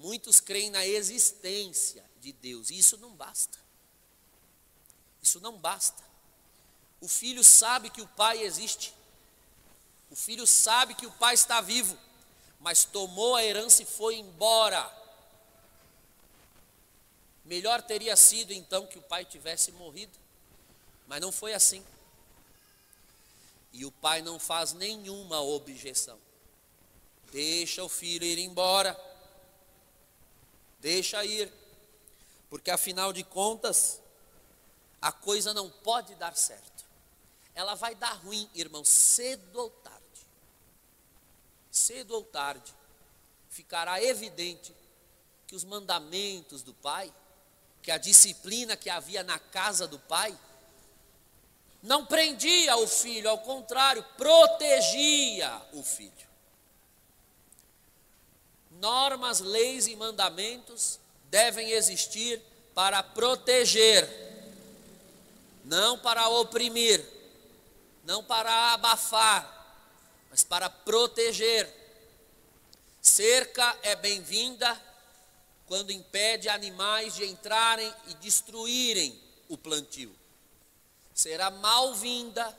Muitos 0.00 0.40
creem 0.40 0.70
na 0.70 0.86
existência 0.86 2.02
de 2.22 2.32
Deus, 2.32 2.70
e 2.70 2.78
isso 2.78 2.96
não 2.96 3.10
basta. 3.10 3.58
Isso 5.22 5.38
não 5.40 5.58
basta. 5.58 6.02
O 7.02 7.06
filho 7.06 7.44
sabe 7.44 7.90
que 7.90 8.00
o 8.00 8.06
pai 8.06 8.42
existe. 8.42 8.94
O 10.10 10.16
filho 10.16 10.46
sabe 10.46 10.94
que 10.94 11.06
o 11.06 11.12
pai 11.12 11.34
está 11.34 11.60
vivo, 11.60 11.98
mas 12.60 12.82
tomou 12.82 13.36
a 13.36 13.44
herança 13.44 13.82
e 13.82 13.86
foi 13.86 14.16
embora. 14.16 14.90
Melhor 17.44 17.82
teria 17.82 18.16
sido 18.16 18.54
então 18.54 18.86
que 18.86 18.98
o 18.98 19.02
pai 19.02 19.26
tivesse 19.26 19.70
morrido, 19.72 20.18
mas 21.06 21.20
não 21.20 21.30
foi 21.30 21.52
assim. 21.52 21.84
E 23.70 23.84
o 23.84 23.92
pai 23.92 24.22
não 24.22 24.38
faz 24.38 24.72
nenhuma 24.72 25.42
objeção. 25.42 26.18
Deixa 27.30 27.84
o 27.84 27.88
filho 27.88 28.24
ir 28.24 28.38
embora. 28.38 29.09
Deixa 30.80 31.24
ir. 31.24 31.52
Porque 32.48 32.70
afinal 32.70 33.12
de 33.12 33.22
contas, 33.22 34.00
a 35.00 35.12
coisa 35.12 35.54
não 35.54 35.70
pode 35.70 36.14
dar 36.16 36.36
certo. 36.36 36.84
Ela 37.54 37.74
vai 37.74 37.94
dar 37.94 38.12
ruim, 38.14 38.48
irmão, 38.54 38.84
cedo 38.84 39.60
ou 39.60 39.70
tarde. 39.70 40.00
Cedo 41.70 42.14
ou 42.14 42.24
tarde, 42.24 42.74
ficará 43.48 44.02
evidente 44.02 44.74
que 45.46 45.54
os 45.54 45.64
mandamentos 45.64 46.62
do 46.62 46.74
Pai, 46.74 47.12
que 47.82 47.90
a 47.90 47.98
disciplina 47.98 48.76
que 48.76 48.90
havia 48.90 49.22
na 49.22 49.38
casa 49.38 49.86
do 49.86 49.98
Pai, 49.98 50.36
não 51.82 52.04
prendia 52.04 52.76
o 52.76 52.86
filho, 52.86 53.30
ao 53.30 53.38
contrário, 53.38 54.02
protegia 54.16 55.62
o 55.72 55.82
filho 55.82 56.29
normas, 58.80 59.40
leis 59.40 59.86
e 59.86 59.94
mandamentos 59.94 60.98
devem 61.30 61.70
existir 61.70 62.42
para 62.74 63.02
proteger, 63.02 64.08
não 65.64 65.98
para 65.98 66.28
oprimir, 66.28 67.04
não 68.04 68.24
para 68.24 68.72
abafar, 68.72 69.58
mas 70.30 70.42
para 70.42 70.68
proteger. 70.68 71.68
Cerca 73.00 73.78
é 73.82 73.94
bem-vinda 73.94 74.80
quando 75.66 75.92
impede 75.92 76.48
animais 76.48 77.14
de 77.14 77.26
entrarem 77.26 77.94
e 78.08 78.14
destruírem 78.14 79.18
o 79.48 79.56
plantio. 79.56 80.14
Será 81.14 81.50
mal-vinda 81.50 82.56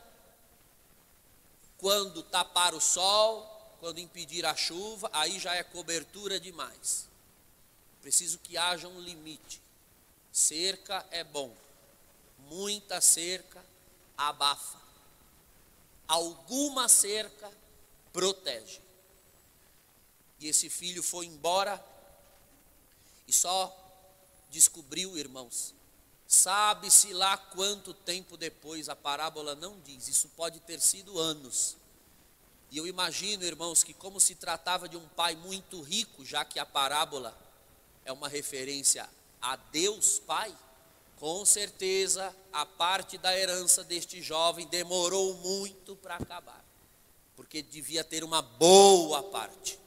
quando 1.78 2.22
tapar 2.24 2.76
o 2.76 2.80
sol, 2.80 3.51
quando 3.82 3.98
impedir 3.98 4.46
a 4.46 4.56
chuva, 4.56 5.10
aí 5.12 5.40
já 5.40 5.56
é 5.56 5.64
cobertura 5.64 6.40
demais. 6.40 7.08
Preciso 8.00 8.38
que 8.38 8.56
haja 8.56 8.88
um 8.88 9.02
limite. 9.02 9.60
Cerca 10.32 11.04
é 11.10 11.24
bom, 11.24 11.52
muita 12.48 13.02
cerca 13.02 13.66
abafa. 14.16 14.80
Alguma 16.08 16.88
cerca 16.88 17.52
protege. 18.14 18.80
E 20.40 20.48
esse 20.48 20.70
filho 20.70 21.02
foi 21.02 21.26
embora 21.26 21.84
e 23.28 23.34
só 23.34 23.76
descobriu, 24.52 25.18
irmãos, 25.18 25.74
sabe-se 26.28 27.14
lá 27.14 27.36
quanto 27.36 27.96
tempo 27.96 28.38
depois, 28.38 28.90
a 28.90 28.96
parábola 28.96 29.56
não 29.56 29.80
diz, 29.82 30.08
isso 30.08 30.30
pode 30.30 30.60
ter 30.60 30.80
sido 30.80 31.18
anos 31.18 31.81
e 32.72 32.78
eu 32.78 32.88
imagino, 32.88 33.44
irmãos, 33.44 33.84
que 33.84 33.94
como 33.94 34.18
se 34.18 34.34
tratava 34.34 34.88
de 34.88 34.96
um 34.96 35.06
pai 35.10 35.36
muito 35.36 35.82
rico, 35.82 36.24
já 36.24 36.46
que 36.46 36.58
a 36.58 36.66
parábola 36.66 37.38
é 38.06 38.14
uma 38.14 38.30
referência 38.30 39.08
a 39.42 39.58
Deus 39.58 40.20
Pai, 40.20 40.56
com 41.18 41.44
certeza 41.46 42.34
a 42.54 42.66
parte 42.66 43.18
da 43.18 43.38
herança 43.38 43.84
deste 43.84 44.22
jovem 44.22 44.66
demorou 44.68 45.34
muito 45.36 45.98
para 45.98 46.16
acabar, 46.16 46.64
porque 47.36 47.62
devia 47.62 48.06
ter 48.06 48.24
uma 48.24 48.42
boa 48.42 49.22
parte. 49.22 49.78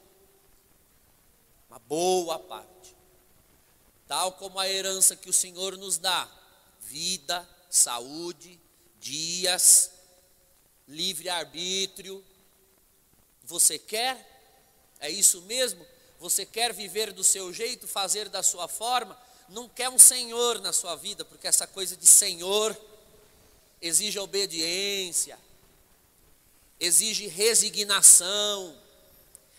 Uma 1.67 1.79
boa 1.79 2.37
parte. 2.37 2.95
Tal 4.07 4.33
como 4.33 4.59
a 4.59 4.69
herança 4.69 5.15
que 5.15 5.29
o 5.29 5.33
Senhor 5.33 5.75
nos 5.75 5.97
dá: 5.97 6.29
vida, 6.79 7.49
saúde, 7.67 8.59
dias, 8.99 9.91
livre-arbítrio, 10.87 12.23
você 13.45 13.77
quer? 13.77 14.17
É 14.99 15.09
isso 15.09 15.41
mesmo? 15.43 15.85
Você 16.19 16.45
quer 16.45 16.73
viver 16.73 17.13
do 17.13 17.23
seu 17.23 17.53
jeito, 17.53 17.87
fazer 17.87 18.29
da 18.29 18.41
sua 18.41 18.67
forma? 18.67 19.17
Não 19.49 19.69
quer 19.69 19.89
um 19.89 19.99
senhor 19.99 20.59
na 20.59 20.73
sua 20.73 20.95
vida, 20.95 21.23
porque 21.23 21.47
essa 21.47 21.67
coisa 21.67 21.95
de 21.95 22.07
senhor 22.07 22.75
exige 23.81 24.17
obediência, 24.17 25.37
exige 26.79 27.27
resignação, 27.27 28.75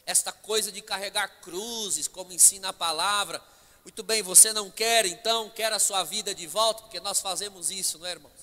esta 0.05 0.33
coisa 0.33 0.73
de 0.73 0.83
carregar 0.83 1.41
cruzes, 1.41 2.09
como 2.09 2.33
ensina 2.33 2.71
a 2.71 2.73
palavra. 2.73 3.41
Muito 3.85 4.03
bem, 4.03 4.23
você 4.23 4.53
não 4.53 4.69
quer, 4.71 5.07
então 5.07 5.49
quer 5.51 5.73
a 5.73 5.79
sua 5.79 6.03
vida 6.03 6.35
de 6.35 6.47
volta, 6.47 6.83
porque 6.83 6.99
nós 6.99 7.21
fazemos 7.21 7.71
isso, 7.71 7.99
não 7.99 8.07
é, 8.07 8.13
irmãos? 8.13 8.36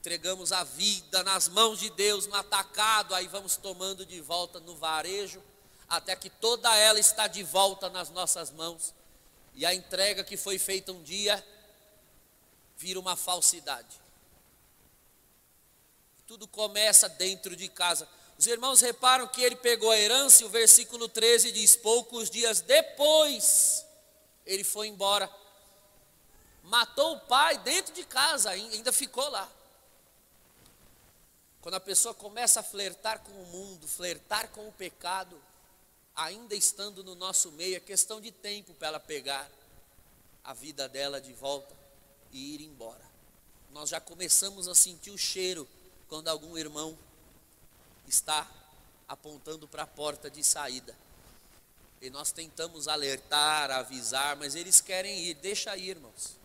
Entregamos 0.00 0.50
a 0.50 0.64
vida 0.64 1.22
nas 1.22 1.46
mãos 1.46 1.78
de 1.78 1.90
Deus 1.90 2.26
no 2.26 2.34
atacado, 2.34 3.14
aí 3.14 3.28
vamos 3.28 3.58
tomando 3.58 4.06
de 4.06 4.18
volta 4.22 4.58
no 4.58 4.74
varejo, 4.74 5.42
até 5.86 6.16
que 6.16 6.30
toda 6.30 6.74
ela 6.74 6.98
está 6.98 7.26
de 7.26 7.42
volta 7.42 7.90
nas 7.90 8.08
nossas 8.08 8.50
mãos, 8.50 8.94
e 9.54 9.66
a 9.66 9.74
entrega 9.74 10.24
que 10.24 10.38
foi 10.38 10.58
feita 10.58 10.90
um 10.90 11.02
dia 11.02 11.44
vira 12.78 12.98
uma 12.98 13.14
falsidade. 13.14 14.00
Tudo 16.26 16.48
começa 16.48 17.06
dentro 17.06 17.54
de 17.54 17.68
casa. 17.68 18.08
Os 18.38 18.46
irmãos 18.46 18.80
reparam 18.80 19.28
que 19.28 19.42
ele 19.42 19.56
pegou 19.56 19.90
a 19.90 19.98
herança, 19.98 20.42
e 20.42 20.46
o 20.46 20.48
versículo 20.48 21.10
13 21.10 21.52
diz: 21.52 21.76
Poucos 21.76 22.30
dias 22.30 22.62
depois, 22.62 23.84
ele 24.46 24.64
foi 24.64 24.86
embora. 24.86 25.30
Matou 26.62 27.16
o 27.16 27.20
pai 27.20 27.58
dentro 27.58 27.92
de 27.92 28.04
casa, 28.04 28.48
ainda 28.48 28.92
ficou 28.92 29.28
lá. 29.28 29.59
Quando 31.60 31.74
a 31.74 31.80
pessoa 31.80 32.14
começa 32.14 32.60
a 32.60 32.62
flertar 32.62 33.20
com 33.20 33.32
o 33.32 33.46
mundo, 33.46 33.86
flertar 33.86 34.48
com 34.48 34.66
o 34.66 34.72
pecado, 34.72 35.40
ainda 36.16 36.54
estando 36.54 37.04
no 37.04 37.14
nosso 37.14 37.52
meio, 37.52 37.76
é 37.76 37.80
questão 37.80 38.20
de 38.20 38.30
tempo 38.30 38.72
para 38.74 38.88
ela 38.88 39.00
pegar 39.00 39.50
a 40.42 40.54
vida 40.54 40.88
dela 40.88 41.20
de 41.20 41.32
volta 41.34 41.74
e 42.32 42.54
ir 42.54 42.62
embora. 42.62 43.04
Nós 43.72 43.90
já 43.90 44.00
começamos 44.00 44.68
a 44.68 44.74
sentir 44.74 45.10
o 45.10 45.18
cheiro 45.18 45.68
quando 46.08 46.28
algum 46.28 46.56
irmão 46.56 46.96
está 48.08 48.50
apontando 49.06 49.68
para 49.68 49.82
a 49.82 49.86
porta 49.86 50.30
de 50.30 50.42
saída. 50.42 50.96
E 52.00 52.08
nós 52.08 52.32
tentamos 52.32 52.88
alertar, 52.88 53.70
avisar, 53.70 54.34
mas 54.36 54.54
eles 54.54 54.80
querem 54.80 55.18
ir. 55.26 55.34
Deixa 55.34 55.76
ir, 55.76 55.90
irmãos. 55.90 56.36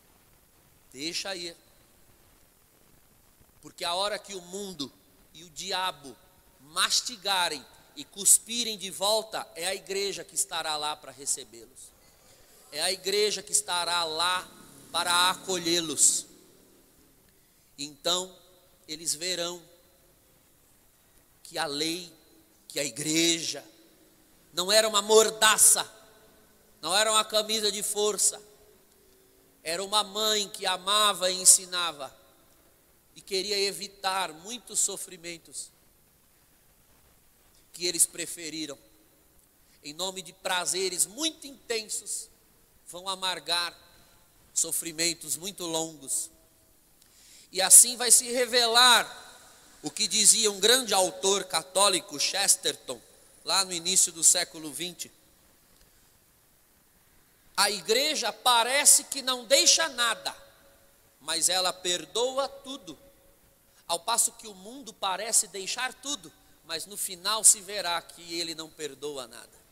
Deixa 0.91 1.33
ir. 1.35 1.55
Porque 3.61 3.85
a 3.85 3.95
hora 3.95 4.19
que 4.19 4.35
o 4.35 4.41
mundo 4.41 4.91
e 5.35 5.43
o 5.43 5.49
diabo 5.49 6.15
mastigarem 6.61 7.63
e 7.95 8.05
cuspirem 8.05 8.77
de 8.77 8.89
volta, 8.89 9.45
é 9.53 9.67
a 9.67 9.75
igreja 9.75 10.23
que 10.23 10.33
estará 10.33 10.77
lá 10.77 10.95
para 10.95 11.11
recebê-los. 11.11 11.91
É 12.71 12.81
a 12.81 12.91
igreja 12.91 13.43
que 13.43 13.51
estará 13.51 14.03
lá 14.05 14.47
para 14.91 15.29
acolhê-los. 15.29 16.25
Então, 17.77 18.33
eles 18.87 19.13
verão 19.13 19.61
que 21.43 21.57
a 21.57 21.65
lei, 21.65 22.11
que 22.69 22.79
a 22.79 22.83
igreja, 22.83 23.63
não 24.53 24.71
era 24.71 24.87
uma 24.87 25.01
mordaça, 25.01 25.89
não 26.81 26.95
era 26.95 27.11
uma 27.11 27.25
camisa 27.25 27.69
de 27.71 27.83
força, 27.83 28.41
era 29.61 29.83
uma 29.83 30.03
mãe 30.03 30.47
que 30.47 30.65
amava 30.65 31.29
e 31.29 31.41
ensinava 31.41 32.24
e 33.15 33.21
queria 33.21 33.57
evitar 33.57 34.33
muitos 34.33 34.79
sofrimentos 34.79 35.71
que 37.71 37.85
eles 37.85 38.05
preferiram, 38.05 38.77
em 39.83 39.93
nome 39.93 40.21
de 40.21 40.33
prazeres 40.33 41.05
muito 41.05 41.45
intensos, 41.45 42.29
vão 42.87 43.07
amargar 43.07 43.77
sofrimentos 44.53 45.35
muito 45.35 45.65
longos. 45.65 46.29
E 47.51 47.61
assim 47.61 47.95
vai 47.95 48.11
se 48.11 48.31
revelar 48.31 49.23
o 49.81 49.91
que 49.91 50.07
dizia 50.07 50.51
um 50.51 50.59
grande 50.59 50.93
autor 50.93 51.43
católico, 51.43 52.19
Chesterton, 52.19 52.99
lá 53.43 53.63
no 53.63 53.71
início 53.71 54.11
do 54.11 54.23
século 54.23 54.73
XX. 54.73 55.11
A 57.55 57.69
igreja 57.69 58.33
parece 58.33 59.03
que 59.05 59.21
não 59.21 59.45
deixa 59.45 59.87
nada, 59.89 60.35
mas 61.21 61.47
ela 61.47 61.71
perdoa 61.71 62.49
tudo. 62.49 62.97
Ao 63.87 63.99
passo 63.99 64.31
que 64.33 64.47
o 64.47 64.53
mundo 64.53 64.93
parece 64.93 65.47
deixar 65.47 65.93
tudo, 65.93 66.31
mas 66.65 66.85
no 66.85 66.97
final 66.97 67.43
se 67.43 67.61
verá 67.61 68.01
que 68.01 68.39
ele 68.39 68.55
não 68.55 68.69
perdoa 68.69 69.27
nada. 69.27 69.65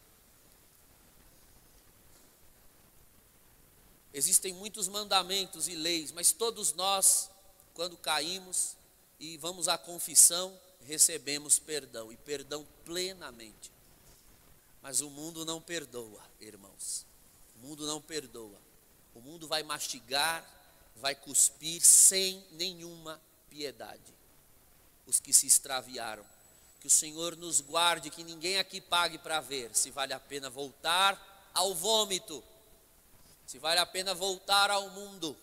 Existem 4.14 4.54
muitos 4.54 4.88
mandamentos 4.88 5.68
e 5.68 5.76
leis, 5.76 6.12
mas 6.12 6.32
todos 6.32 6.74
nós, 6.74 7.32
quando 7.74 7.98
caímos 7.98 8.76
e 9.20 9.38
vamos 9.38 9.68
à 9.68 9.76
confissão, 9.76 10.56
recebemos 10.86 11.58
perdão 11.58 12.12
e 12.12 12.18
perdão 12.18 12.68
plenamente. 12.86 13.72
Mas 14.84 15.02
o 15.02 15.10
mundo 15.10 15.44
não 15.44 15.60
perdoa, 15.60 16.22
irmãos. 16.40 17.06
O 17.56 17.60
mundo 17.60 17.88
não 17.88 18.00
perdoa. 18.00 18.62
O 19.16 19.22
mundo 19.22 19.48
vai 19.48 19.64
mastigar, 19.64 20.48
vai 20.98 21.16
cuspir 21.16 21.82
sem 21.82 22.46
nenhuma 22.52 23.20
piedade. 23.54 24.14
Os 25.06 25.20
que 25.20 25.34
se 25.34 25.46
extraviaram. 25.46 26.26
Que 26.80 26.88
o 26.88 26.90
Senhor 26.90 27.38
nos 27.38 27.62
guarde, 27.62 28.10
que 28.10 28.24
ninguém 28.24 28.58
aqui 28.58 28.82
pague 28.82 29.18
para 29.18 29.40
ver 29.40 29.76
se 29.76 29.92
vale 29.92 30.14
a 30.14 30.20
pena 30.20 30.50
voltar 30.50 31.52
ao 31.54 31.74
vômito 31.74 32.44
se 33.46 33.60
vale 33.60 33.80
a 33.80 33.86
pena 33.86 34.14
voltar 34.14 34.72
ao 34.72 34.90
mundo, 34.90 35.38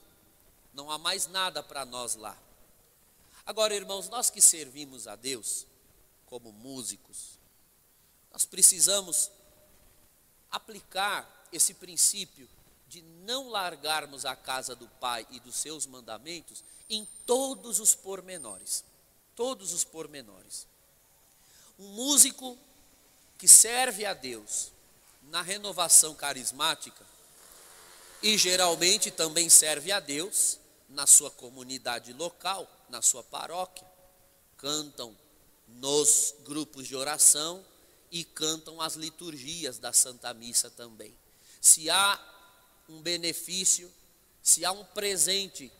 não 0.72 0.90
há 0.90 0.98
mais 0.98 1.26
nada 1.26 1.62
para 1.62 1.84
nós 1.84 2.14
lá. 2.14 2.36
Agora, 3.44 3.74
irmãos, 3.74 4.08
nós 4.08 4.30
que 4.30 4.40
servimos 4.40 5.06
a 5.06 5.16
Deus 5.16 5.66
como 6.26 6.52
músicos, 6.52 7.38
nós 8.32 8.44
precisamos 8.44 9.30
aplicar 10.50 11.46
esse 11.52 11.74
princípio 11.74 12.48
de 12.88 13.02
não 13.02 13.48
largarmos 13.48 14.24
a 14.24 14.34
casa 14.34 14.74
do 14.74 14.88
Pai 14.88 15.26
e 15.30 15.40
dos 15.40 15.56
seus 15.56 15.86
mandamentos 15.86 16.64
em 16.90 17.06
todos 17.24 17.78
os 17.78 17.94
pormenores. 17.94 18.84
Todos 19.34 19.72
os 19.72 19.84
pormenores. 19.84 20.66
Um 21.78 21.88
músico 21.88 22.58
que 23.38 23.48
serve 23.48 24.04
a 24.04 24.12
Deus 24.12 24.70
na 25.22 25.40
renovação 25.40 26.14
carismática, 26.14 27.06
e 28.22 28.36
geralmente 28.36 29.10
também 29.10 29.48
serve 29.48 29.90
a 29.92 30.00
Deus 30.00 30.58
na 30.88 31.06
sua 31.06 31.30
comunidade 31.30 32.12
local, 32.12 32.68
na 32.88 33.00
sua 33.00 33.22
paróquia. 33.22 33.86
Cantam 34.58 35.16
nos 35.68 36.34
grupos 36.40 36.86
de 36.86 36.96
oração 36.96 37.64
e 38.10 38.24
cantam 38.24 38.80
as 38.80 38.94
liturgias 38.94 39.78
da 39.78 39.92
Santa 39.92 40.34
Missa 40.34 40.68
também. 40.68 41.16
Se 41.60 41.88
há 41.88 42.20
um 42.88 43.00
benefício, 43.00 43.90
se 44.42 44.64
há 44.64 44.72
um 44.72 44.84
presente 44.84 45.72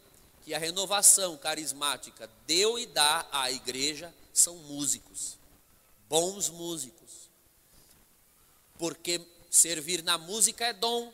que 0.45 0.55
a 0.55 0.59
renovação 0.59 1.37
carismática 1.37 2.31
deu 2.47 2.79
e 2.79 2.87
dá 2.87 3.27
à 3.31 3.51
igreja, 3.51 4.13
são 4.33 4.57
músicos, 4.57 5.37
bons 6.09 6.49
músicos. 6.49 7.29
Porque 8.79 9.21
servir 9.51 10.03
na 10.03 10.17
música 10.17 10.67
é 10.67 10.73
dom, 10.73 11.13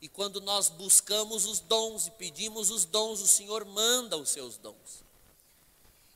e 0.00 0.08
quando 0.08 0.40
nós 0.40 0.68
buscamos 0.68 1.46
os 1.46 1.60
dons 1.60 2.06
e 2.06 2.10
pedimos 2.10 2.70
os 2.70 2.84
dons, 2.84 3.20
o 3.20 3.26
Senhor 3.26 3.64
manda 3.64 4.16
os 4.18 4.28
seus 4.28 4.58
dons. 4.58 5.02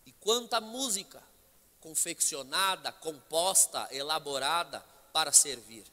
E 0.04 0.12
quanta 0.12 0.60
música 0.60 1.22
confeccionada, 1.80 2.92
composta, 2.92 3.88
elaborada 3.90 4.84
para 5.12 5.32
servir, 5.32 5.84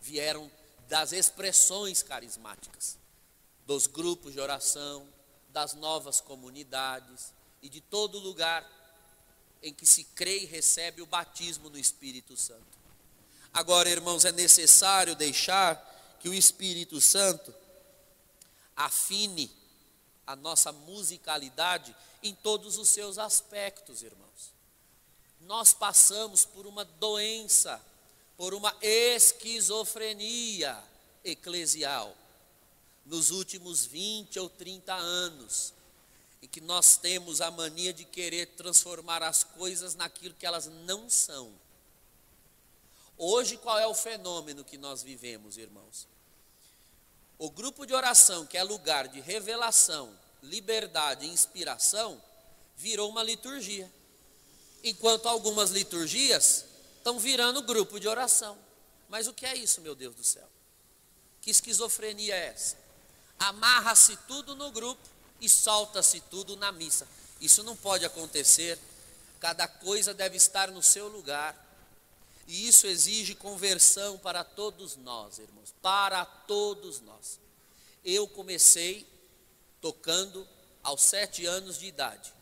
vieram 0.00 0.50
das 0.88 1.12
expressões 1.12 2.02
carismáticas, 2.02 2.98
dos 3.66 3.86
grupos 3.86 4.34
de 4.34 4.40
oração, 4.40 5.08
das 5.52 5.74
novas 5.74 6.20
comunidades 6.20 7.32
e 7.60 7.68
de 7.68 7.80
todo 7.80 8.18
lugar 8.18 8.68
em 9.62 9.72
que 9.72 9.86
se 9.86 10.02
crê 10.04 10.40
e 10.40 10.46
recebe 10.46 11.00
o 11.02 11.06
batismo 11.06 11.70
no 11.70 11.78
Espírito 11.78 12.36
Santo. 12.36 12.82
Agora, 13.52 13.88
irmãos, 13.88 14.24
é 14.24 14.32
necessário 14.32 15.14
deixar 15.14 16.16
que 16.18 16.28
o 16.28 16.34
Espírito 16.34 17.00
Santo 17.00 17.54
afine 18.74 19.50
a 20.26 20.34
nossa 20.34 20.72
musicalidade 20.72 21.94
em 22.22 22.34
todos 22.34 22.78
os 22.78 22.88
seus 22.88 23.18
aspectos, 23.18 24.02
irmãos. 24.02 24.52
Nós 25.42 25.74
passamos 25.74 26.44
por 26.44 26.66
uma 26.66 26.84
doença, 26.84 27.80
por 28.36 28.54
uma 28.54 28.74
esquizofrenia 28.80 30.82
eclesial 31.24 32.16
nos 33.04 33.30
últimos 33.30 33.84
20 33.84 34.38
ou 34.38 34.48
30 34.48 34.94
anos, 34.94 35.72
em 36.42 36.46
que 36.46 36.60
nós 36.60 36.96
temos 36.96 37.40
a 37.40 37.50
mania 37.50 37.92
de 37.92 38.04
querer 38.04 38.46
transformar 38.56 39.22
as 39.22 39.44
coisas 39.44 39.94
naquilo 39.94 40.34
que 40.34 40.46
elas 40.46 40.66
não 40.66 41.08
são. 41.08 41.52
Hoje, 43.16 43.56
qual 43.56 43.78
é 43.78 43.86
o 43.86 43.94
fenômeno 43.94 44.64
que 44.64 44.76
nós 44.76 45.02
vivemos, 45.02 45.56
irmãos? 45.56 46.08
O 47.38 47.50
grupo 47.50 47.86
de 47.86 47.94
oração, 47.94 48.46
que 48.46 48.56
é 48.56 48.62
lugar 48.62 49.08
de 49.08 49.20
revelação, 49.20 50.18
liberdade 50.42 51.26
e 51.26 51.28
inspiração, 51.28 52.22
virou 52.76 53.08
uma 53.10 53.22
liturgia. 53.22 53.92
Enquanto 54.82 55.28
algumas 55.28 55.70
liturgias 55.70 56.64
estão 56.98 57.18
virando 57.18 57.62
grupo 57.62 58.00
de 58.00 58.08
oração. 58.08 58.58
Mas 59.08 59.26
o 59.26 59.34
que 59.34 59.44
é 59.44 59.54
isso, 59.54 59.80
meu 59.80 59.94
Deus 59.94 60.14
do 60.14 60.24
céu? 60.24 60.48
Que 61.40 61.50
esquizofrenia 61.50 62.34
é 62.34 62.46
essa? 62.46 62.81
Amarra-se 63.42 64.16
tudo 64.28 64.54
no 64.54 64.70
grupo 64.70 65.02
e 65.40 65.48
solta-se 65.48 66.20
tudo 66.20 66.56
na 66.56 66.70
missa. 66.70 67.08
Isso 67.40 67.64
não 67.64 67.74
pode 67.74 68.04
acontecer. 68.04 68.78
Cada 69.40 69.66
coisa 69.66 70.14
deve 70.14 70.36
estar 70.36 70.70
no 70.70 70.80
seu 70.80 71.08
lugar. 71.08 71.58
E 72.46 72.68
isso 72.68 72.86
exige 72.86 73.34
conversão 73.34 74.16
para 74.18 74.44
todos 74.44 74.96
nós, 74.96 75.38
irmãos, 75.38 75.74
para 75.82 76.24
todos 76.24 77.00
nós. 77.00 77.40
Eu 78.04 78.28
comecei 78.28 79.04
tocando 79.80 80.46
aos 80.80 81.02
sete 81.02 81.44
anos 81.44 81.78
de 81.78 81.86
idade. 81.86 82.32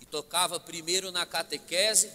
E 0.00 0.06
tocava 0.06 0.58
primeiro 0.58 1.12
na 1.12 1.26
catequese, 1.26 2.10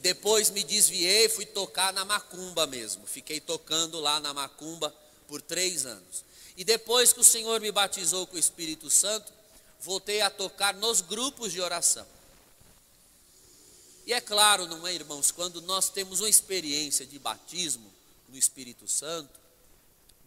depois 0.00 0.48
me 0.48 0.64
desviei, 0.64 1.28
fui 1.28 1.44
tocar 1.44 1.92
na 1.92 2.04
macumba 2.04 2.66
mesmo. 2.66 3.06
Fiquei 3.06 3.40
tocando 3.40 4.00
lá 4.00 4.20
na 4.20 4.32
macumba 4.32 4.94
por 5.26 5.42
três 5.42 5.84
anos. 5.84 6.24
E 6.56 6.64
depois 6.64 7.12
que 7.12 7.20
o 7.20 7.24
Senhor 7.24 7.60
me 7.60 7.72
batizou 7.72 8.26
com 8.26 8.36
o 8.36 8.38
Espírito 8.38 8.88
Santo, 8.88 9.32
voltei 9.80 10.20
a 10.20 10.30
tocar 10.30 10.74
nos 10.74 11.00
grupos 11.00 11.52
de 11.52 11.60
oração. 11.60 12.06
E 14.06 14.12
é 14.12 14.20
claro, 14.20 14.66
não 14.66 14.86
é, 14.86 14.94
irmãos, 14.94 15.30
quando 15.30 15.62
nós 15.62 15.88
temos 15.88 16.20
uma 16.20 16.28
experiência 16.28 17.06
de 17.06 17.18
batismo 17.18 17.92
no 18.28 18.36
Espírito 18.36 18.86
Santo, 18.86 19.40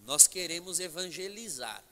nós 0.06 0.28
queremos 0.28 0.80
evangelizar. 0.80 1.84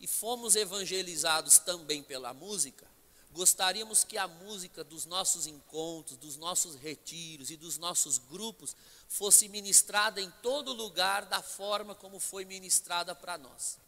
E 0.00 0.06
fomos 0.06 0.56
evangelizados 0.56 1.58
também 1.58 2.02
pela 2.02 2.34
música. 2.34 2.84
Gostaríamos 3.32 4.04
que 4.04 4.18
a 4.18 4.28
música 4.28 4.84
dos 4.84 5.06
nossos 5.06 5.46
encontros, 5.46 6.18
dos 6.18 6.36
nossos 6.36 6.74
retiros 6.74 7.50
e 7.50 7.56
dos 7.56 7.78
nossos 7.78 8.18
grupos 8.18 8.76
fosse 9.08 9.48
ministrada 9.48 10.20
em 10.20 10.30
todo 10.42 10.72
lugar 10.72 11.24
da 11.24 11.42
forma 11.42 11.94
como 11.94 12.20
foi 12.20 12.44
ministrada 12.44 13.14
para 13.14 13.38
nós. 13.38 13.78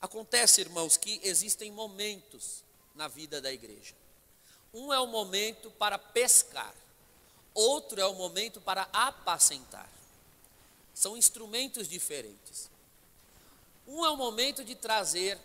Acontece, 0.00 0.60
irmãos, 0.60 0.98
que 0.98 1.20
existem 1.22 1.70
momentos 1.70 2.62
na 2.94 3.08
vida 3.08 3.40
da 3.40 3.50
igreja. 3.50 3.94
Um 4.74 4.92
é 4.92 5.00
o 5.00 5.06
momento 5.06 5.70
para 5.72 5.98
pescar, 5.98 6.74
outro 7.54 8.00
é 8.00 8.06
o 8.06 8.14
momento 8.14 8.60
para 8.60 8.88
apacentar. 8.92 9.88
São 10.94 11.16
instrumentos 11.16 11.88
diferentes. 11.88 12.70
Um 13.86 14.04
é 14.04 14.10
o 14.10 14.16
momento 14.16 14.62
de 14.64 14.74
trazer 14.74 15.38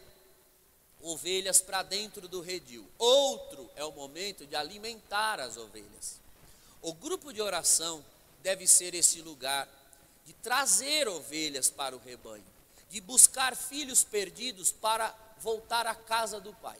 ovelhas 1.02 1.62
para 1.62 1.84
dentro 1.84 2.28
do 2.28 2.42
redil, 2.42 2.90
outro 2.98 3.70
é 3.76 3.84
o 3.84 3.92
momento 3.92 4.46
de 4.46 4.56
alimentar 4.56 5.40
as 5.40 5.58
ovelhas. 5.58 6.20
O 6.82 6.94
grupo 6.94 7.32
de 7.32 7.42
oração 7.42 8.04
deve 8.42 8.68
ser 8.68 8.94
esse 8.94 9.22
lugar 9.22 9.68
de 10.26 10.34
trazer 10.34 11.08
ovelhas 11.08 11.70
para 11.70 11.96
o 11.96 12.00
rebanho, 12.00 12.44
de 12.90 13.00
buscar 13.00 13.56
filhos 13.56 14.04
perdidos 14.04 14.72
para 14.72 15.16
voltar 15.40 15.88
à 15.88 15.96
casa 15.96 16.40
do 16.40 16.54
Pai. 16.54 16.78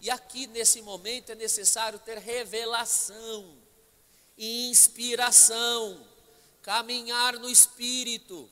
E 0.00 0.08
aqui 0.08 0.46
nesse 0.46 0.80
momento 0.80 1.30
é 1.30 1.34
necessário 1.34 1.98
ter 1.98 2.18
revelação, 2.18 3.54
inspiração, 4.38 6.00
caminhar 6.62 7.34
no 7.38 7.50
Espírito. 7.50 8.48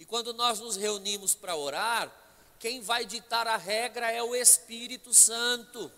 E 0.00 0.04
quando 0.04 0.32
nós 0.34 0.58
nos 0.58 0.76
reunimos 0.76 1.34
para 1.34 1.54
orar, 1.54 2.12
quem 2.58 2.80
vai 2.80 3.04
ditar 3.04 3.46
a 3.46 3.56
regra 3.56 4.10
é 4.10 4.22
o 4.22 4.34
Espírito 4.34 5.14
Santo. 5.14 5.90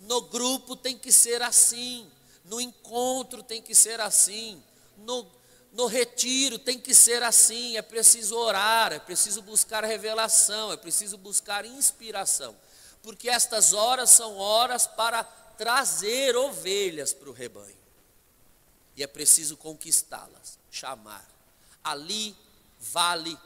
No 0.00 0.22
grupo 0.22 0.76
tem 0.76 0.98
que 0.98 1.10
ser 1.10 1.40
assim, 1.40 2.10
no 2.44 2.60
encontro 2.60 3.42
tem 3.42 3.62
que 3.62 3.74
ser 3.74 4.00
assim, 4.00 4.62
no, 4.98 5.26
no 5.72 5.86
retiro 5.86 6.58
tem 6.58 6.78
que 6.78 6.94
ser 6.94 7.22
assim. 7.22 7.76
É 7.76 7.82
preciso 7.82 8.36
orar, 8.36 8.92
é 8.92 8.98
preciso 8.98 9.40
buscar 9.40 9.82
revelação, 9.84 10.72
é 10.72 10.76
preciso 10.76 11.16
buscar 11.16 11.64
inspiração, 11.64 12.54
porque 13.02 13.30
estas 13.30 13.72
horas 13.72 14.10
são 14.10 14.36
horas 14.36 14.86
para 14.86 15.24
trazer 15.24 16.36
ovelhas 16.36 17.14
para 17.14 17.30
o 17.30 17.32
rebanho, 17.32 17.76
e 18.96 19.02
é 19.02 19.06
preciso 19.06 19.56
conquistá-las, 19.56 20.58
chamar. 20.70 21.26
Ali 21.82 22.36
vale 22.78 23.38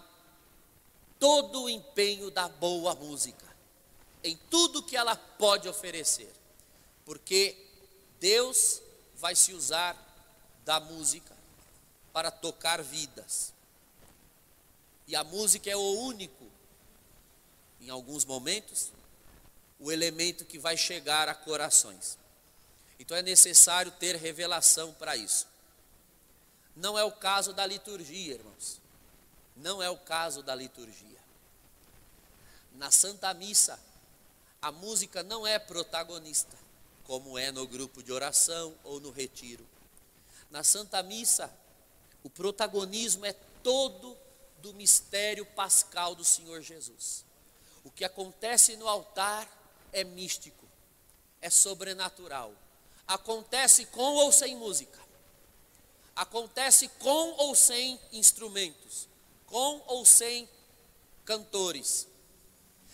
todo 1.19 1.65
o 1.65 1.71
empenho 1.71 2.31
da 2.31 2.49
boa 2.49 2.95
música, 2.95 3.45
em 4.23 4.37
tudo 4.51 4.83
que 4.83 4.97
ela 4.97 5.17
pode 5.17 5.69
oferecer, 5.69 6.33
porque 7.05 7.57
Deus 8.21 8.81
vai 9.17 9.35
se 9.35 9.53
usar 9.53 9.97
da 10.65 10.79
música 10.81 11.37
para 12.13 12.31
tocar 12.31 12.83
vidas. 12.83 13.53
E 15.07 15.17
a 15.17 15.25
música 15.25 15.71
é 15.71 15.77
o 15.77 16.01
único, 16.01 16.47
em 17.81 17.91
alguns 17.91 18.25
momentos, 18.25 18.93
o 19.79 19.91
elemento 19.91 20.45
que 20.45 20.59
vai 20.59 20.77
chegar 20.77 21.29
a 21.29 21.35
corações. 21.35 22.19
Então 22.99 23.17
é 23.17 23.23
necessário 23.23 23.93
ter 23.93 24.17
revelação 24.17 24.93
para 24.95 25.17
isso. 25.17 25.47
Não 26.75 26.99
é 26.99 27.05
o 27.05 27.13
caso 27.13 27.53
da 27.53 27.65
liturgia, 27.65 28.35
irmãos. 28.35 28.81
Não 29.59 29.83
é 29.83 29.91
o 29.91 29.97
caso 29.97 30.43
da 30.43 30.55
liturgia. 30.55 31.19
Na 32.75 32.93
Santa 32.93 33.35
Missa, 33.35 33.79
a 34.63 34.71
música 34.71 35.23
não 35.25 35.45
é 35.45 35.59
protagonista, 35.59 36.57
como 37.05 37.37
é 37.37 37.51
no 37.51 37.67
grupo 37.67 38.03
de 38.03 38.13
oração 38.13 38.75
ou 38.85 39.01
no 39.01 39.11
retiro. 39.11 39.67
Na 40.49 40.63
Santa 40.63 41.03
Missa, 41.03 41.53
o 42.23 42.31
protagonismo 42.31 43.27
é 43.27 43.33
todo 43.63 44.17
do 44.59 44.73
mistério 44.75 45.45
pascal 45.45 46.15
do 46.15 46.25
Senhor 46.25 46.61
Jesus. 46.63 47.25
O 47.83 47.91
que 47.91 48.05
acontece 48.05 48.77
no 48.77 48.87
altar 48.87 49.49
é 49.93 50.05
místico, 50.05 50.67
é 51.41 51.51
sobrenatural. 51.51 52.53
Acontece 53.09 53.87
com 53.87 54.15
ou 54.17 54.31
sem 54.31 54.55
música. 54.57 54.99
Acontece 56.15 56.87
com 57.01 57.33
ou 57.39 57.55
sem 57.57 57.99
instrumentos 58.13 59.09
com 59.49 59.83
ou 59.87 60.05
sem 60.05 60.49
cantores. 61.25 62.07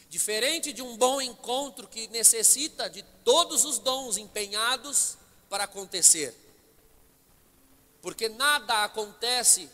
Diferente 0.09 0.73
de 0.73 0.83
um 0.83 0.97
bom 0.97 1.21
encontro 1.21 1.89
que 1.89 2.09
necessita 2.09 2.89
de 2.89 3.03
todos 3.25 3.65
os 3.65 3.79
dons 3.79 4.17
empenhados 4.17 5.19
para 5.49 5.65
acontecer. 5.65 6.35
Porque 8.01 8.29
nada 8.29 8.85
acontece 8.85 9.69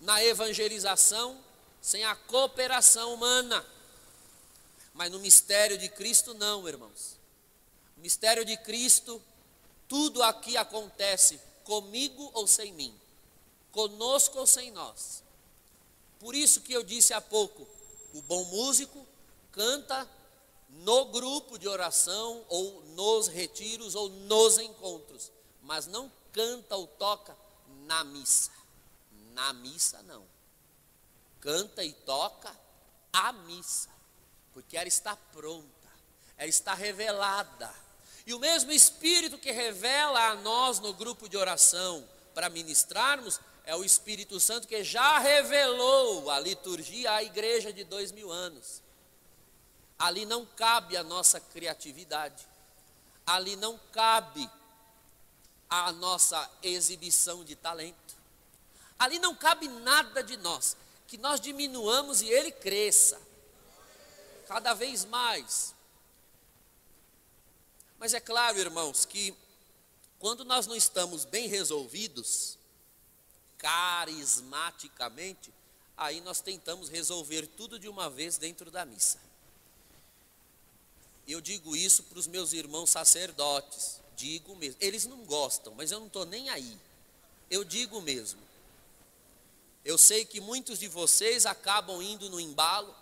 na 0.00 0.22
evangelização 0.22 1.42
sem 1.80 2.04
a 2.04 2.14
cooperação 2.14 3.14
humana. 3.14 3.64
Mas 4.92 5.10
no 5.10 5.18
mistério 5.18 5.76
de 5.76 5.88
Cristo, 5.88 6.34
não, 6.34 6.68
irmãos. 6.68 7.16
No 7.96 8.02
mistério 8.02 8.44
de 8.44 8.56
Cristo, 8.58 9.20
tudo 9.88 10.22
aqui 10.22 10.56
acontece 10.56 11.40
comigo 11.64 12.30
ou 12.34 12.46
sem 12.46 12.72
mim 12.72 12.94
conosco 13.74 14.38
ou 14.38 14.46
sem 14.46 14.70
nós. 14.70 15.22
Por 16.20 16.34
isso 16.34 16.60
que 16.60 16.72
eu 16.72 16.84
disse 16.84 17.12
há 17.12 17.20
pouco, 17.20 17.68
o 18.14 18.22
bom 18.22 18.44
músico 18.44 19.04
canta 19.50 20.08
no 20.70 21.06
grupo 21.06 21.58
de 21.58 21.68
oração 21.68 22.44
ou 22.48 22.82
nos 22.94 23.26
retiros 23.26 23.94
ou 23.96 24.08
nos 24.08 24.58
encontros, 24.58 25.30
mas 25.60 25.86
não 25.86 26.10
canta 26.32 26.76
ou 26.76 26.86
toca 26.86 27.36
na 27.84 28.04
missa. 28.04 28.52
Na 29.32 29.52
missa 29.52 30.00
não. 30.04 30.24
Canta 31.40 31.84
e 31.84 31.92
toca 31.92 32.54
a 33.12 33.32
missa, 33.32 33.90
porque 34.52 34.76
ela 34.76 34.88
está 34.88 35.14
pronta, 35.16 35.88
ela 36.38 36.48
está 36.48 36.74
revelada. 36.74 37.74
E 38.26 38.32
o 38.32 38.38
mesmo 38.38 38.72
Espírito 38.72 39.36
que 39.36 39.50
revela 39.50 40.30
a 40.30 40.34
nós 40.36 40.78
no 40.78 40.94
grupo 40.94 41.28
de 41.28 41.36
oração 41.36 42.08
para 42.34 42.48
ministrarmos, 42.48 43.38
é 43.64 43.74
o 43.74 43.84
Espírito 43.84 44.38
Santo 44.38 44.68
que 44.68 44.84
já 44.84 45.18
revelou 45.18 46.30
a 46.30 46.38
liturgia 46.38 47.12
à 47.12 47.22
igreja 47.22 47.72
de 47.72 47.82
dois 47.82 48.12
mil 48.12 48.30
anos. 48.30 48.82
Ali 49.98 50.26
não 50.26 50.44
cabe 50.44 50.96
a 50.96 51.02
nossa 51.02 51.40
criatividade, 51.40 52.46
ali 53.26 53.56
não 53.56 53.78
cabe 53.92 54.48
a 55.70 55.92
nossa 55.92 56.50
exibição 56.62 57.44
de 57.44 57.56
talento, 57.56 58.14
ali 58.98 59.18
não 59.18 59.34
cabe 59.34 59.66
nada 59.68 60.22
de 60.22 60.36
nós, 60.36 60.76
que 61.06 61.16
nós 61.16 61.40
diminuamos 61.40 62.20
e 62.20 62.28
ele 62.28 62.50
cresça, 62.50 63.20
cada 64.46 64.74
vez 64.74 65.04
mais. 65.04 65.74
Mas 67.98 68.12
é 68.12 68.20
claro, 68.20 68.58
irmãos, 68.58 69.04
que 69.06 69.34
quando 70.18 70.44
nós 70.44 70.66
não 70.66 70.76
estamos 70.76 71.24
bem 71.24 71.48
resolvidos, 71.48 72.58
carismaticamente, 73.64 75.50
aí 75.96 76.20
nós 76.20 76.42
tentamos 76.42 76.90
resolver 76.90 77.46
tudo 77.46 77.78
de 77.78 77.88
uma 77.88 78.10
vez 78.10 78.36
dentro 78.36 78.70
da 78.70 78.84
missa. 78.84 79.18
Eu 81.26 81.40
digo 81.40 81.74
isso 81.74 82.02
para 82.02 82.18
os 82.18 82.26
meus 82.26 82.52
irmãos 82.52 82.90
sacerdotes, 82.90 84.02
digo 84.14 84.54
mesmo. 84.54 84.76
Eles 84.82 85.06
não 85.06 85.24
gostam, 85.24 85.72
mas 85.74 85.90
eu 85.90 85.98
não 85.98 86.08
estou 86.08 86.26
nem 86.26 86.50
aí. 86.50 86.78
Eu 87.50 87.64
digo 87.64 88.02
mesmo. 88.02 88.42
Eu 89.82 89.96
sei 89.96 90.26
que 90.26 90.42
muitos 90.42 90.78
de 90.78 90.86
vocês 90.86 91.46
acabam 91.46 92.02
indo 92.02 92.28
no 92.28 92.38
embalo 92.38 92.94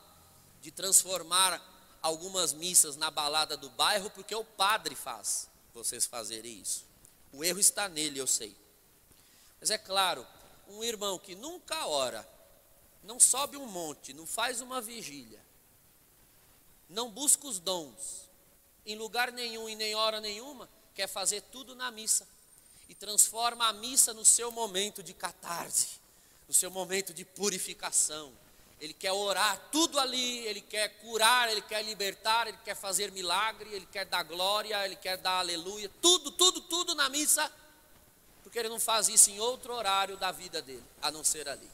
de 0.61 0.71
transformar 0.71 1.61
algumas 2.01 2.53
missas 2.53 2.95
na 2.95 3.11
balada 3.11 3.57
do 3.57 3.69
bairro, 3.71 4.11
porque 4.11 4.35
o 4.35 4.45
padre 4.45 4.95
faz 4.95 5.49
vocês 5.75 6.07
fazerem 6.07 6.61
isso. 6.61 6.85
O 7.33 7.43
erro 7.43 7.59
está 7.59 7.89
nele, 7.89 8.21
eu 8.21 8.29
sei. 8.29 8.55
Mas 9.61 9.71
é 9.71 9.79
claro, 9.79 10.25
um 10.69 10.83
irmão 10.83 11.19
que 11.19 11.35
nunca 11.35 11.87
ora, 11.87 12.27
não 13.03 13.19
sobe 13.19 13.57
um 13.57 13.67
monte, 13.67 14.13
não 14.13 14.27
faz 14.27 14.61
uma 14.61 14.81
vigília, 14.81 15.41
não 16.89 17.11
busca 17.11 17.47
os 17.47 17.59
dons, 17.59 18.29
em 18.85 18.97
lugar 18.97 19.33
nenhum 19.33 19.69
e 19.69 19.75
nem 19.75 19.95
hora 19.95 20.21
nenhuma, 20.21 20.69
quer 20.95 21.09
fazer 21.09 21.41
tudo 21.43 21.75
na 21.75 21.91
missa 21.91 22.27
e 22.89 22.95
transforma 22.95 23.69
a 23.69 23.73
missa 23.73 24.13
no 24.13 24.25
seu 24.25 24.51
momento 24.51 25.03
de 25.03 25.15
catarse, 25.15 26.01
no 26.47 26.55
seu 26.55 26.71
momento 26.71 27.15
de 27.15 27.25
purificação. 27.25 28.33
Ele 28.81 28.93
quer 28.93 29.13
orar 29.13 29.69
tudo 29.71 29.99
ali, 30.01 30.39
ele 30.41 30.61
quer 30.61 30.89
curar, 30.99 31.49
ele 31.49 31.63
quer 31.63 31.85
libertar, 31.85 32.49
ele 32.49 32.59
quer 32.65 32.75
fazer 32.75 33.13
milagre, 33.13 33.73
ele 33.73 33.87
quer 33.87 34.05
dar 34.05 34.25
glória, 34.25 34.85
ele 34.85 34.97
quer 34.97 35.17
dar 35.17 35.39
aleluia, 35.39 35.89
tudo, 36.03 36.33
tudo, 36.33 36.61
tudo 36.63 36.95
na 36.95 37.09
missa 37.09 37.51
porque 38.53 38.59
ele 38.59 38.69
não 38.69 38.79
faz 38.79 39.09
isso 39.09 39.31
em 39.31 39.41
outro 39.41 39.73
horário 39.73 40.15
da 40.19 40.31
vida 40.31 40.61
dele, 40.61 40.85
a 41.01 41.11
não 41.11 41.25
ser 41.25 41.49
ali. 41.49 41.71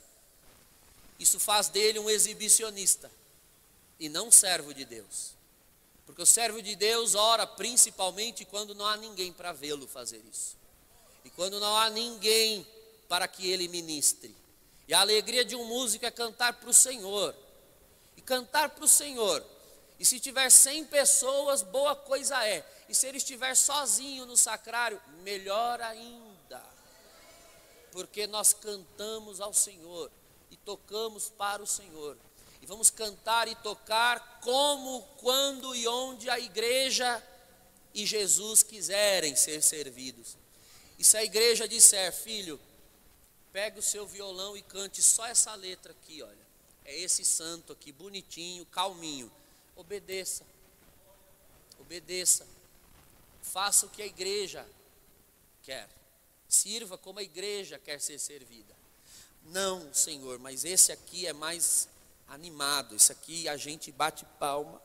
Isso 1.19 1.41
faz 1.41 1.69
dele 1.69 1.99
um 1.99 2.09
exibicionista 2.09 3.11
e 3.99 4.09
não 4.09 4.31
servo 4.31 4.73
de 4.73 4.85
Deus. 4.85 5.33
Porque 6.07 6.23
o 6.23 6.27
servo 6.27 6.62
de 6.62 6.77
Deus 6.77 7.17
ora 7.17 7.45
principalmente 7.49 8.45
quando 8.45 8.77
não 8.77 8.87
há 8.87 8.97
ninguém 8.97 9.33
para 9.33 9.53
vê-lo 9.53 9.88
fazer 9.88 10.23
isso. 10.33 10.57
E 11.25 11.31
quando 11.31 11.59
não 11.59 11.77
há 11.77 11.91
ninguém 11.91 12.64
para 13.09 13.27
que 13.27 13.51
ele 13.51 13.67
ministre. 13.67 14.33
E 14.87 14.95
a 14.95 15.01
alegria 15.01 15.45
de 15.45 15.57
um 15.57 15.64
músico 15.64 16.07
é 16.07 16.12
cantar 16.12 16.53
para 16.53 16.71
o 16.71 16.73
Senhor. 16.73 17.35
E 18.17 18.21
cantar 18.21 18.71
para 18.71 18.85
o 18.85 18.88
Senhor. 18.88 19.45
E 19.99 20.07
se 20.07 20.21
tiver 20.21 20.49
100 20.49 20.85
pessoas, 20.85 21.61
boa 21.61 21.97
coisa 21.97 22.47
é. 22.47 22.64
E 22.88 22.95
se 22.95 23.09
ele 23.09 23.19
estiver 23.19 23.57
sozinho 23.57 24.25
no 24.25 24.37
sacrário, 24.37 25.03
melhor 25.25 25.81
ainda 25.81 26.28
porque 27.92 28.27
nós 28.27 28.53
cantamos 28.53 29.40
ao 29.40 29.53
Senhor 29.53 30.11
e 30.51 30.57
tocamos 30.57 31.29
para 31.29 31.62
o 31.62 31.66
Senhor. 31.66 32.16
E 32.61 32.66
vamos 32.66 32.90
cantar 32.90 33.48
e 33.48 33.55
tocar 33.57 34.40
como, 34.40 35.03
quando 35.18 35.74
e 35.74 35.87
onde 35.87 36.29
a 36.29 36.38
igreja 36.38 37.22
e 37.94 38.05
Jesus 38.05 38.62
quiserem 38.62 39.35
ser 39.37 39.62
servidos. 39.62 40.37
E 40.98 41.05
se 41.05 41.16
a 41.16 41.24
igreja 41.24 41.68
disser, 41.68 42.12
filho, 42.12 42.61
pega 43.53 43.79
o 43.79 43.83
seu 43.83 44.07
violão 44.07 44.57
e 44.57 44.62
cante 44.62 45.03
só 45.03 45.27
essa 45.27 45.55
letra 45.55 45.92
aqui, 45.92 46.22
olha. 46.22 46.48
É 46.85 46.96
esse 46.98 47.24
santo 47.24 47.72
aqui, 47.72 47.92
bonitinho, 47.92 48.64
calminho. 48.66 49.31
Obedeça. 49.77 50.44
Obedeça. 51.79 52.46
Faça 53.42 53.87
o 53.87 53.90
que 53.90 54.03
a 54.03 54.07
igreja 54.07 54.66
quer. 55.62 55.88
Sirva 56.48 56.96
como 56.96 57.18
a 57.18 57.22
igreja 57.22 57.78
quer 57.78 58.00
ser 58.00 58.18
servida. 58.18 58.74
Não, 59.44 59.92
Senhor, 59.92 60.38
mas 60.38 60.64
esse 60.64 60.90
aqui 60.90 61.26
é 61.26 61.32
mais 61.32 61.88
animado. 62.26 62.94
Esse 62.94 63.12
aqui 63.12 63.48
a 63.48 63.56
gente 63.56 63.92
bate 63.92 64.24
palma, 64.38 64.80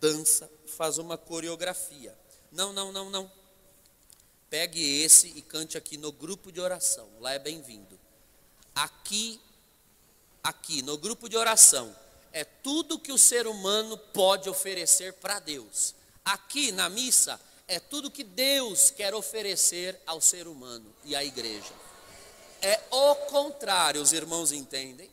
dança, 0.00 0.50
faz 0.66 0.98
uma 0.98 1.18
coreografia. 1.18 2.16
Não, 2.52 2.72
não, 2.72 2.92
não, 2.92 3.10
não. 3.10 3.30
Pegue 4.48 5.02
esse 5.02 5.28
e 5.28 5.42
cante 5.42 5.78
aqui 5.78 5.96
no 5.96 6.10
grupo 6.10 6.50
de 6.50 6.60
oração. 6.60 7.08
Lá 7.20 7.32
é 7.32 7.38
bem-vindo. 7.38 7.98
Aqui, 8.74 9.40
aqui 10.42 10.82
no 10.82 10.96
grupo 10.96 11.28
de 11.28 11.36
oração, 11.36 11.94
é 12.32 12.44
tudo 12.44 12.98
que 12.98 13.12
o 13.12 13.18
ser 13.18 13.46
humano 13.46 13.96
pode 13.96 14.48
oferecer 14.48 15.14
para 15.14 15.38
Deus. 15.38 15.94
Aqui 16.24 16.72
na 16.72 16.88
missa, 16.88 17.40
é 17.70 17.78
tudo 17.78 18.10
que 18.10 18.24
Deus 18.24 18.90
quer 18.90 19.14
oferecer 19.14 19.96
ao 20.04 20.20
ser 20.20 20.48
humano 20.48 20.92
e 21.04 21.14
à 21.14 21.22
igreja. 21.24 21.72
É 22.60 22.82
o 22.90 23.14
contrário, 23.14 24.02
os 24.02 24.12
irmãos 24.12 24.50
entendem? 24.50 25.08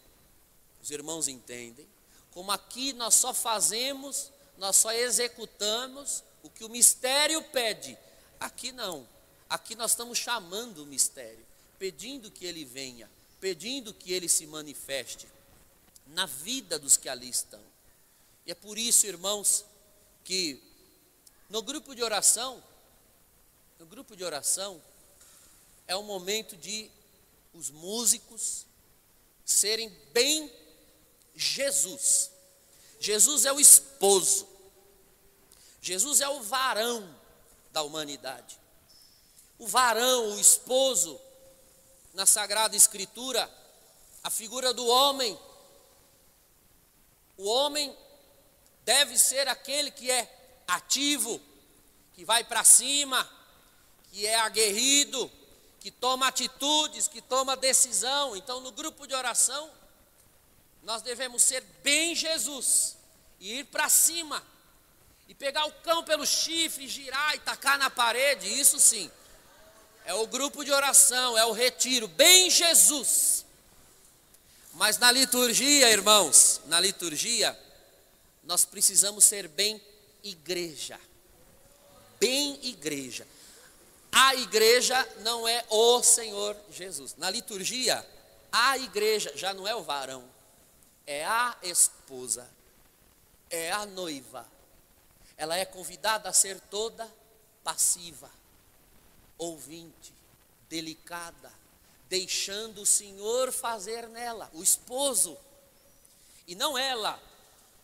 Os 0.82 0.90
irmãos 0.90 1.28
entendem? 1.28 1.88
Como 2.32 2.52
aqui 2.52 2.94
nós 2.94 3.14
só 3.14 3.32
fazemos, 3.32 4.32
nós 4.58 4.76
só 4.76 4.92
executamos 4.92 6.24
o 6.42 6.50
que 6.50 6.66
o 6.66 6.70
mistério 6.70 7.44
pede. 7.44 7.96
Aqui 8.40 8.72
não. 8.72 9.08
Aqui 9.48 9.76
nós 9.76 9.92
estamos 9.92 10.18
chamando 10.18 10.80
o 10.80 10.88
mistério, 10.88 11.46
pedindo 11.78 12.32
que 12.32 12.44
ele 12.44 12.66
venha, 12.66 13.08
pedindo 13.40 13.94
que 13.94 14.12
ele 14.12 14.28
se 14.28 14.48
manifeste 14.48 15.28
na 16.08 16.26
vida 16.26 16.80
dos 16.80 16.98
que 16.98 17.08
ali 17.08 17.30
estão. 17.30 17.62
E 18.48 18.52
é 18.52 18.56
por 18.56 18.80
isso, 18.80 19.06
irmãos, 19.06 19.64
que 20.24 20.67
no 21.50 21.62
grupo 21.62 21.96
de 21.96 22.04
oração, 22.04 22.64
no 23.80 23.86
grupo 23.86 24.16
de 24.16 24.24
oração, 24.24 24.82
é 25.88 25.96
o 25.96 26.04
momento 26.04 26.58
de 26.58 26.92
os 27.54 27.70
músicos 27.70 28.66
serem 29.46 29.90
bem 30.12 30.52
Jesus. 31.36 32.32
Jesus 33.00 33.46
é 33.46 33.52
o 33.52 33.60
esposo. 33.60 34.48
Jesus 35.82 36.20
é 36.22 36.28
o 36.28 36.42
varão 36.42 37.16
da 37.72 37.82
humanidade. 37.84 38.60
O 39.58 39.66
varão, 39.68 40.34
o 40.34 40.40
esposo, 40.40 41.20
na 42.14 42.26
Sagrada 42.26 42.76
Escritura, 42.76 43.50
a 44.24 44.30
figura 44.30 44.74
do 44.74 44.86
homem. 44.86 45.40
O 47.38 47.48
homem 47.48 47.96
deve 48.84 49.18
ser 49.18 49.48
aquele 49.48 49.92
que 49.92 50.12
é 50.12 50.37
ativo, 50.68 51.42
que 52.14 52.26
vai 52.26 52.44
para 52.44 52.64
cima, 52.64 53.28
que 54.12 54.26
é 54.26 54.36
aguerrido, 54.36 55.32
que 55.80 55.92
toma 55.92 56.28
atitudes, 56.28 57.08
que 57.08 57.22
toma 57.22 57.56
decisão. 57.56 58.36
Então, 58.36 58.60
no 58.60 58.72
grupo 58.72 59.08
de 59.08 59.16
oração, 59.16 59.72
nós 60.84 61.02
devemos 61.02 61.44
ser 61.44 61.62
bem 61.84 62.16
Jesus 62.16 62.98
e 63.40 63.60
ir 63.60 63.66
para 63.66 63.88
cima 63.90 64.44
e 65.28 65.36
pegar 65.36 65.66
o 65.66 65.72
cão 65.72 66.04
pelo 66.04 66.26
chifre, 66.26 66.88
girar 66.88 67.36
e 67.36 67.40
tacar 67.40 67.78
na 67.78 67.90
parede. 67.90 68.48
Isso 68.48 68.80
sim, 68.80 69.12
é 70.06 70.14
o 70.14 70.26
grupo 70.26 70.64
de 70.64 70.72
oração, 70.72 71.38
é 71.38 71.46
o 71.46 71.52
retiro, 71.52 72.08
bem 72.08 72.50
Jesus. 72.50 73.46
Mas 74.74 74.98
na 74.98 75.12
liturgia, 75.12 75.90
irmãos, 75.90 76.62
na 76.66 76.80
liturgia, 76.80 77.58
nós 78.44 78.64
precisamos 78.64 79.26
ser 79.26 79.48
bem 79.48 79.82
igreja. 80.30 81.00
Bem 82.20 82.60
igreja. 82.64 83.28
A 84.12 84.36
igreja 84.36 85.08
não 85.20 85.48
é 85.48 85.64
o 85.70 86.02
Senhor 86.02 86.58
Jesus. 86.72 87.16
Na 87.18 87.30
liturgia, 87.30 88.06
a 88.52 88.78
igreja 88.78 89.32
já 89.36 89.54
não 89.54 89.68
é 89.68 89.76
o 89.76 89.84
varão, 89.84 90.28
é 91.06 91.26
a 91.26 91.56
esposa, 91.62 92.50
é 93.50 93.72
a 93.72 93.86
noiva. 93.86 94.46
Ela 95.38 95.58
é 95.58 95.66
convidada 95.66 96.30
a 96.30 96.34
ser 96.34 96.60
toda 96.62 97.08
passiva, 97.64 98.32
ouvinte, 99.38 100.14
delicada, 100.70 101.52
deixando 102.10 102.82
o 102.82 102.86
Senhor 102.86 103.52
fazer 103.52 104.08
nela, 104.08 104.50
o 104.54 104.64
esposo, 104.64 105.38
e 106.48 106.56
não 106.56 106.78
ela. 106.78 107.22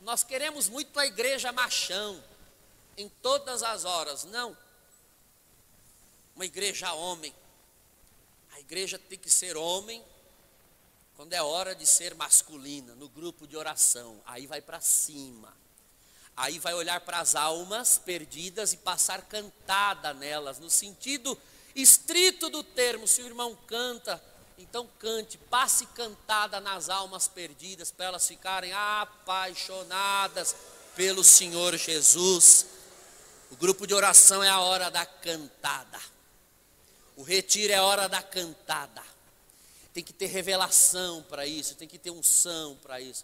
Nós 0.01 0.23
queremos 0.23 0.67
muito 0.67 0.97
a 0.99 1.05
igreja 1.05 1.51
machão, 1.51 2.21
em 2.97 3.09
todas 3.21 3.63
as 3.63 3.85
horas. 3.85 4.23
Não. 4.25 4.55
Uma 6.35 6.45
igreja 6.45 6.93
homem. 6.93 7.33
A 8.53 8.59
igreja 8.59 8.99
tem 8.99 9.17
que 9.17 9.29
ser 9.29 9.57
homem 9.57 10.03
quando 11.15 11.33
é 11.33 11.41
hora 11.41 11.75
de 11.75 11.85
ser 11.85 12.15
masculina, 12.15 12.95
no 12.95 13.07
grupo 13.07 13.47
de 13.47 13.55
oração. 13.55 14.19
Aí 14.25 14.47
vai 14.47 14.61
para 14.61 14.81
cima. 14.81 15.53
Aí 16.35 16.57
vai 16.57 16.73
olhar 16.73 16.99
para 17.01 17.19
as 17.19 17.35
almas 17.35 17.99
perdidas 17.99 18.73
e 18.73 18.77
passar 18.77 19.21
cantada 19.23 20.13
nelas, 20.13 20.57
no 20.57 20.69
sentido 20.69 21.37
estrito 21.75 22.49
do 22.49 22.63
termo. 22.63 23.07
Se 23.07 23.21
o 23.21 23.27
irmão 23.27 23.55
canta, 23.67 24.21
então 24.57 24.89
cante, 24.97 25.37
passe 25.37 25.85
cantada 25.87 26.59
nas 26.59 26.89
almas 26.89 27.27
perdidas, 27.27 27.91
para 27.91 28.07
elas 28.07 28.27
ficarem 28.27 28.73
apaixonadas 28.73 30.55
pelo 30.95 31.23
Senhor 31.23 31.77
Jesus. 31.77 32.65
O 33.53 33.55
grupo 33.55 33.85
de 33.85 33.93
oração 33.93 34.43
é 34.43 34.49
a 34.49 34.59
hora 34.61 34.89
da 34.89 35.05
cantada. 35.05 35.99
O 37.15 37.21
retiro 37.21 37.71
é 37.71 37.75
a 37.75 37.83
hora 37.83 38.09
da 38.09 38.19
cantada. 38.19 39.03
Tem 39.93 40.03
que 40.03 40.11
ter 40.11 40.25
revelação 40.25 41.21
para 41.21 41.45
isso, 41.45 41.75
tem 41.75 41.87
que 41.87 41.99
ter 41.99 42.09
unção 42.09 42.75
para 42.77 42.99
isso. 42.99 43.23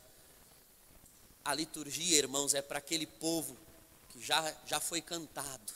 A 1.43 1.55
liturgia, 1.55 2.15
irmãos, 2.15 2.53
é 2.53 2.61
para 2.61 2.77
aquele 2.77 3.07
povo 3.07 3.57
que 4.09 4.23
já, 4.23 4.55
já 4.67 4.79
foi 4.79 5.01
cantado. 5.01 5.73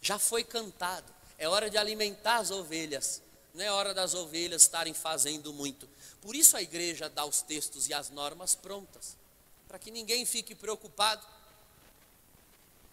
Já 0.00 0.18
foi 0.18 0.42
cantado. 0.42 1.12
É 1.36 1.46
hora 1.46 1.68
de 1.68 1.76
alimentar 1.76 2.38
as 2.38 2.50
ovelhas. 2.50 3.20
Não 3.52 3.62
é 3.62 3.70
hora 3.70 3.92
das 3.92 4.14
ovelhas 4.14 4.62
estarem 4.62 4.94
fazendo 4.94 5.52
muito. 5.52 5.86
Por 6.22 6.34
isso 6.34 6.56
a 6.56 6.62
igreja 6.62 7.10
dá 7.10 7.26
os 7.26 7.42
textos 7.42 7.90
e 7.90 7.92
as 7.92 8.08
normas 8.08 8.54
prontas. 8.54 9.18
Para 9.68 9.78
que 9.78 9.90
ninguém 9.90 10.24
fique 10.24 10.54
preocupado 10.54 11.26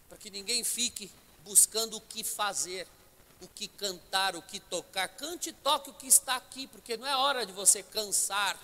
para 0.08 0.18
que 0.18 0.30
ninguém 0.30 0.62
fique 0.64 1.10
buscando 1.44 1.96
o 1.96 2.00
que 2.00 2.24
fazer, 2.24 2.86
o 3.40 3.48
que 3.48 3.68
cantar, 3.68 4.34
o 4.34 4.42
que 4.42 4.58
tocar. 4.58 5.08
Cante 5.08 5.50
e 5.50 5.52
toque 5.52 5.90
o 5.90 5.94
que 5.94 6.06
está 6.06 6.36
aqui, 6.36 6.66
porque 6.66 6.96
não 6.96 7.06
é 7.06 7.16
hora 7.16 7.44
de 7.44 7.52
você 7.52 7.82
cansar 7.82 8.58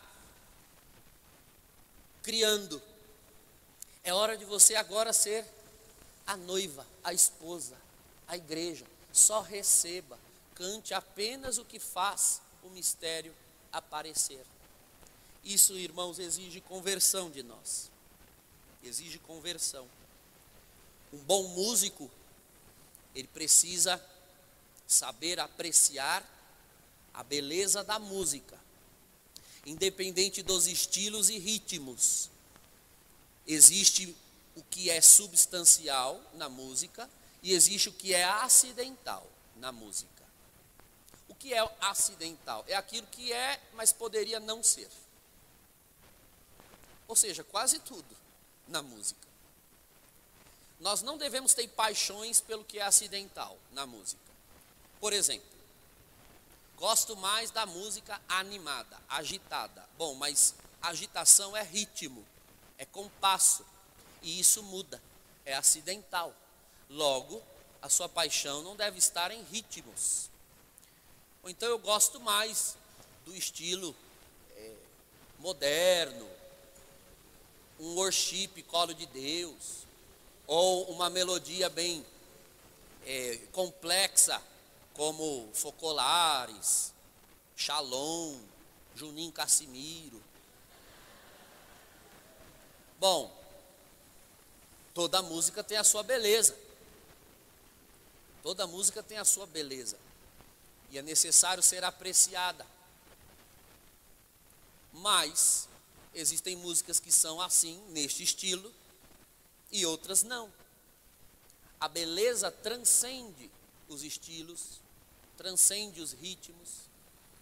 criando. 2.23 2.81
É 4.05 4.13
hora 4.13 4.37
de 4.37 4.45
você 4.45 4.75
agora 4.75 5.13
ser 5.13 5.45
a 6.27 6.37
noiva, 6.37 6.87
a 7.05 7.13
esposa, 7.13 7.77
a 8.27 8.37
igreja. 8.37 8.87
Só 9.13 9.41
receba, 9.43 10.19
cante 10.55 10.95
apenas 10.95 11.59
o 11.59 11.65
que 11.65 11.79
faz 11.79 12.41
o 12.63 12.71
mistério 12.71 13.35
aparecer. 13.73 14.45
Isso, 15.45 15.77
irmãos, 15.77 16.19
exige 16.19 16.61
conversão 16.61 17.31
de 17.31 17.43
nós. 17.43 17.91
Exige 18.83 19.19
conversão. 19.19 19.89
Um 21.13 21.19
bom 21.19 21.49
músico, 21.49 22.11
ele 23.15 23.29
precisa 23.29 24.03
saber 24.87 25.39
apreciar 25.39 26.27
a 27.13 27.23
beleza 27.23 27.85
da 27.85 27.99
música, 27.99 28.59
independente 29.67 30.43
dos 30.43 30.67
estilos 30.67 31.29
e 31.29 31.39
ritmos. 31.39 32.31
Existe 33.47 34.17
o 34.57 34.63
que 34.63 34.91
é 34.91 35.01
substancial 35.01 36.21
na 36.35 36.49
música 36.49 37.09
e 37.43 37.53
existe 37.53 37.89
o 37.89 37.93
que 37.93 38.15
é 38.15 38.25
acidental 38.25 39.27
na 39.57 39.73
música. 39.73 40.11
O 41.29 41.35
que 41.35 41.53
é 41.53 41.77
acidental? 41.81 42.65
É 42.69 42.75
aquilo 42.75 43.07
que 43.09 43.33
é, 43.33 43.61
mas 43.75 43.93
poderia 43.93 44.39
não 44.39 44.63
ser. 44.63 44.89
Ou 47.09 47.17
seja, 47.17 47.43
quase 47.45 47.79
tudo 47.81 48.17
na 48.69 48.83
música. 48.83 49.32
Nós 50.83 51.01
não 51.01 51.17
devemos 51.17 51.55
ter 51.55 51.69
paixões 51.69 52.41
pelo 52.41 52.65
que 52.65 52.81
é 52.81 52.83
acidental 52.83 53.57
na 53.71 53.87
música. 53.87 54.21
Por 55.01 55.13
exemplo, 55.13 55.49
gosto 56.77 57.17
mais 57.17 57.53
da 57.53 57.65
música 57.65 58.21
animada, 58.29 59.01
agitada. 59.09 59.89
Bom, 59.97 60.17
mas 60.17 60.57
agitação 60.83 61.57
é 61.57 61.63
ritmo, 61.63 62.27
é 62.77 62.85
compasso, 62.85 63.65
e 64.23 64.41
isso 64.41 64.61
muda, 64.65 65.01
é 65.47 65.55
acidental. 65.55 66.35
Logo, 66.91 67.41
a 67.81 67.89
sua 67.89 68.09
paixão 68.09 68.65
não 68.65 68.75
deve 68.75 68.99
estar 68.99 69.31
em 69.31 69.43
ritmos, 69.45 70.29
Ou 71.45 71.51
então 71.51 71.69
eu 71.69 71.79
gosto 71.79 72.21
mais 72.21 72.77
do 73.25 73.33
estilo 73.37 73.95
é, 74.57 74.75
moderno, 75.39 76.29
um 77.79 77.95
worship, 77.95 78.65
colo 78.65 78.93
de 78.93 79.07
Deus, 79.07 79.82
ou 80.47 80.91
uma 80.91 81.09
melodia 81.09 81.69
bem 81.69 82.05
é, 83.05 83.39
complexa, 83.53 84.41
como 84.95 85.49
Focolares, 85.53 86.93
Shalom, 87.57 88.39
Juninho 88.95 89.33
Cassimiro. 89.33 90.23
Bom, 92.99 93.35
toda 94.95 95.23
música 95.23 95.65
tem 95.65 95.77
a 95.77 95.85
sua 95.85 96.03
beleza. 96.03 96.57
Toda 98.43 98.67
música 98.67 99.03
tem 99.03 99.19
a 99.19 99.25
sua 99.25 99.47
beleza. 99.47 99.97
E 100.91 100.99
é 100.99 101.03
necessário 101.03 101.63
ser 101.63 101.85
apreciada. 101.85 102.67
Mas 104.93 105.69
existem 106.15 106.55
músicas 106.57 107.01
que 107.01 107.11
são 107.11 107.41
assim, 107.41 107.81
neste 107.89 108.23
estilo, 108.23 108.73
e 109.73 109.85
outras 109.87 110.23
não. 110.23 110.53
A 111.81 111.89
beleza 111.89 112.51
transcende 112.51 113.51
os 113.89 114.05
estilos, 114.05 114.81
transcende 115.37 116.01
os 116.01 116.13
ritmos, 116.13 116.83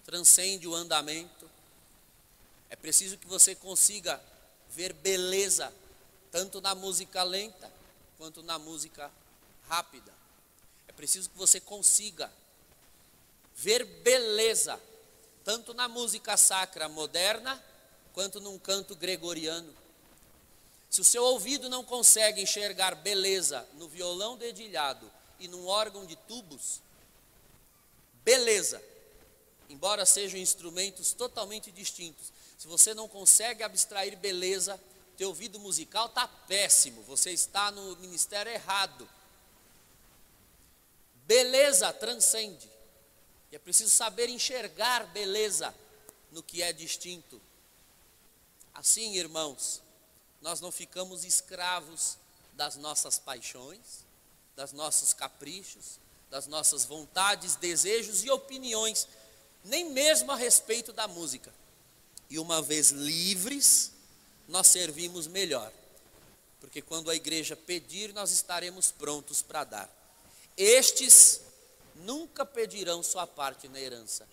transcende 0.05 0.67
o 0.67 0.75
andamento. 0.75 1.51
É 2.71 2.77
preciso 2.77 3.19
que 3.19 3.27
você 3.27 3.55
consiga 3.55 4.23
ver 4.71 4.93
beleza 4.93 5.73
tanto 6.31 6.61
na 6.61 6.75
música 6.75 7.23
lenta 7.23 7.71
quanto 8.17 8.43
na 8.43 8.59
música 8.59 9.11
rápida. 9.69 10.13
É 10.87 10.93
preciso 10.93 11.29
que 11.29 11.37
você 11.37 11.61
consiga 11.61 12.33
ver 13.57 13.85
beleza 13.85 14.81
tanto 15.45 15.75
na 15.75 15.89
música 15.89 16.37
sacra 16.37 16.89
moderna 16.89 17.63
quanto 18.13 18.41
num 18.41 18.59
canto 18.59 18.95
gregoriano. 18.95 19.80
Se 20.91 21.01
o 21.01 21.05
seu 21.05 21.23
ouvido 21.23 21.69
não 21.69 21.85
consegue 21.85 22.43
enxergar 22.43 22.97
beleza 22.97 23.67
no 23.75 23.89
violão 23.89 24.37
dedilhado 24.37 25.11
e 25.39 25.47
num 25.47 25.69
órgão 25.69 26.05
de 26.05 26.17
tubos, 26.17 26.83
beleza, 28.25 28.83
embora 29.69 30.05
sejam 30.05 30.41
instrumentos 30.41 31.13
totalmente 31.13 31.71
distintos, 31.71 32.33
se 32.59 32.67
você 32.67 32.93
não 32.93 33.09
consegue 33.09 33.63
abstrair 33.63 34.17
beleza, 34.17 34.81
teu 35.17 35.29
ouvido 35.29 35.61
musical 35.61 36.07
está 36.07 36.27
péssimo, 36.27 37.03
você 37.03 37.31
está 37.31 37.71
no 37.71 37.97
ministério 37.99 38.51
errado. 38.51 39.09
Beleza 41.25 41.93
transcende. 41.93 42.69
E 43.53 43.57
é 43.57 43.59
preciso 43.59 43.91
saber 43.91 44.29
enxergar 44.29 45.07
beleza 45.07 45.73
no 46.33 46.43
que 46.43 46.63
é 46.63 46.73
distinto. 46.73 47.41
Assim, 48.75 49.15
irmãos, 49.17 49.81
nós 50.41 50.61
não 50.61 50.73
ficamos 50.73 51.25
escravos 51.25 52.17
das 52.55 52.77
nossas 52.77 53.19
paixões, 53.19 54.05
das 54.57 54.73
nossos 54.73 55.13
caprichos, 55.13 55.99
das 56.31 56.47
nossas 56.47 56.85
vontades, 56.85 57.57
desejos 57.57 58.25
e 58.25 58.31
opiniões, 58.31 59.07
nem 59.65 59.91
mesmo 59.91 60.31
a 60.33 60.37
respeito 60.37 60.93
da 60.93 61.09
música. 61.09 61.53
E 62.29 62.39
uma 62.39 62.63
vez 62.63 62.91
livres, 62.91 63.93
nós 64.49 64.69
servimos 64.69 65.27
melhor, 65.27 65.73
porque 66.61 66.81
quando 66.81 67.11
a 67.11 67.15
igreja 67.15 67.57
pedir, 67.57 68.13
nós 68.13 68.31
estaremos 68.31 68.93
prontos 68.93 69.43
para 69.43 69.65
dar. 69.65 69.91
Estes 70.57 71.41
nunca 71.97 72.45
pedirão 72.47 73.03
sua 73.03 73.27
parte 73.27 73.69
na 73.69 73.81
herança, 73.81 74.27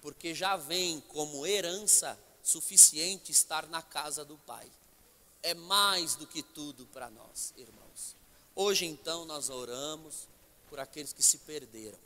porque 0.00 0.34
já 0.34 0.56
vem 0.56 1.00
como 1.08 1.46
herança 1.46 2.18
suficiente 2.42 3.32
estar 3.32 3.66
na 3.68 3.82
casa 3.82 4.24
do 4.24 4.36
Pai. 4.38 4.66
É 5.42 5.54
mais 5.54 6.14
do 6.16 6.26
que 6.26 6.42
tudo 6.42 6.86
para 6.86 7.08
nós, 7.10 7.54
irmãos. 7.56 8.14
Hoje 8.54 8.84
então 8.84 9.24
nós 9.24 9.48
oramos 9.48 10.28
por 10.68 10.78
aqueles 10.78 11.12
que 11.12 11.22
se 11.22 11.38
perderam. 11.38 11.98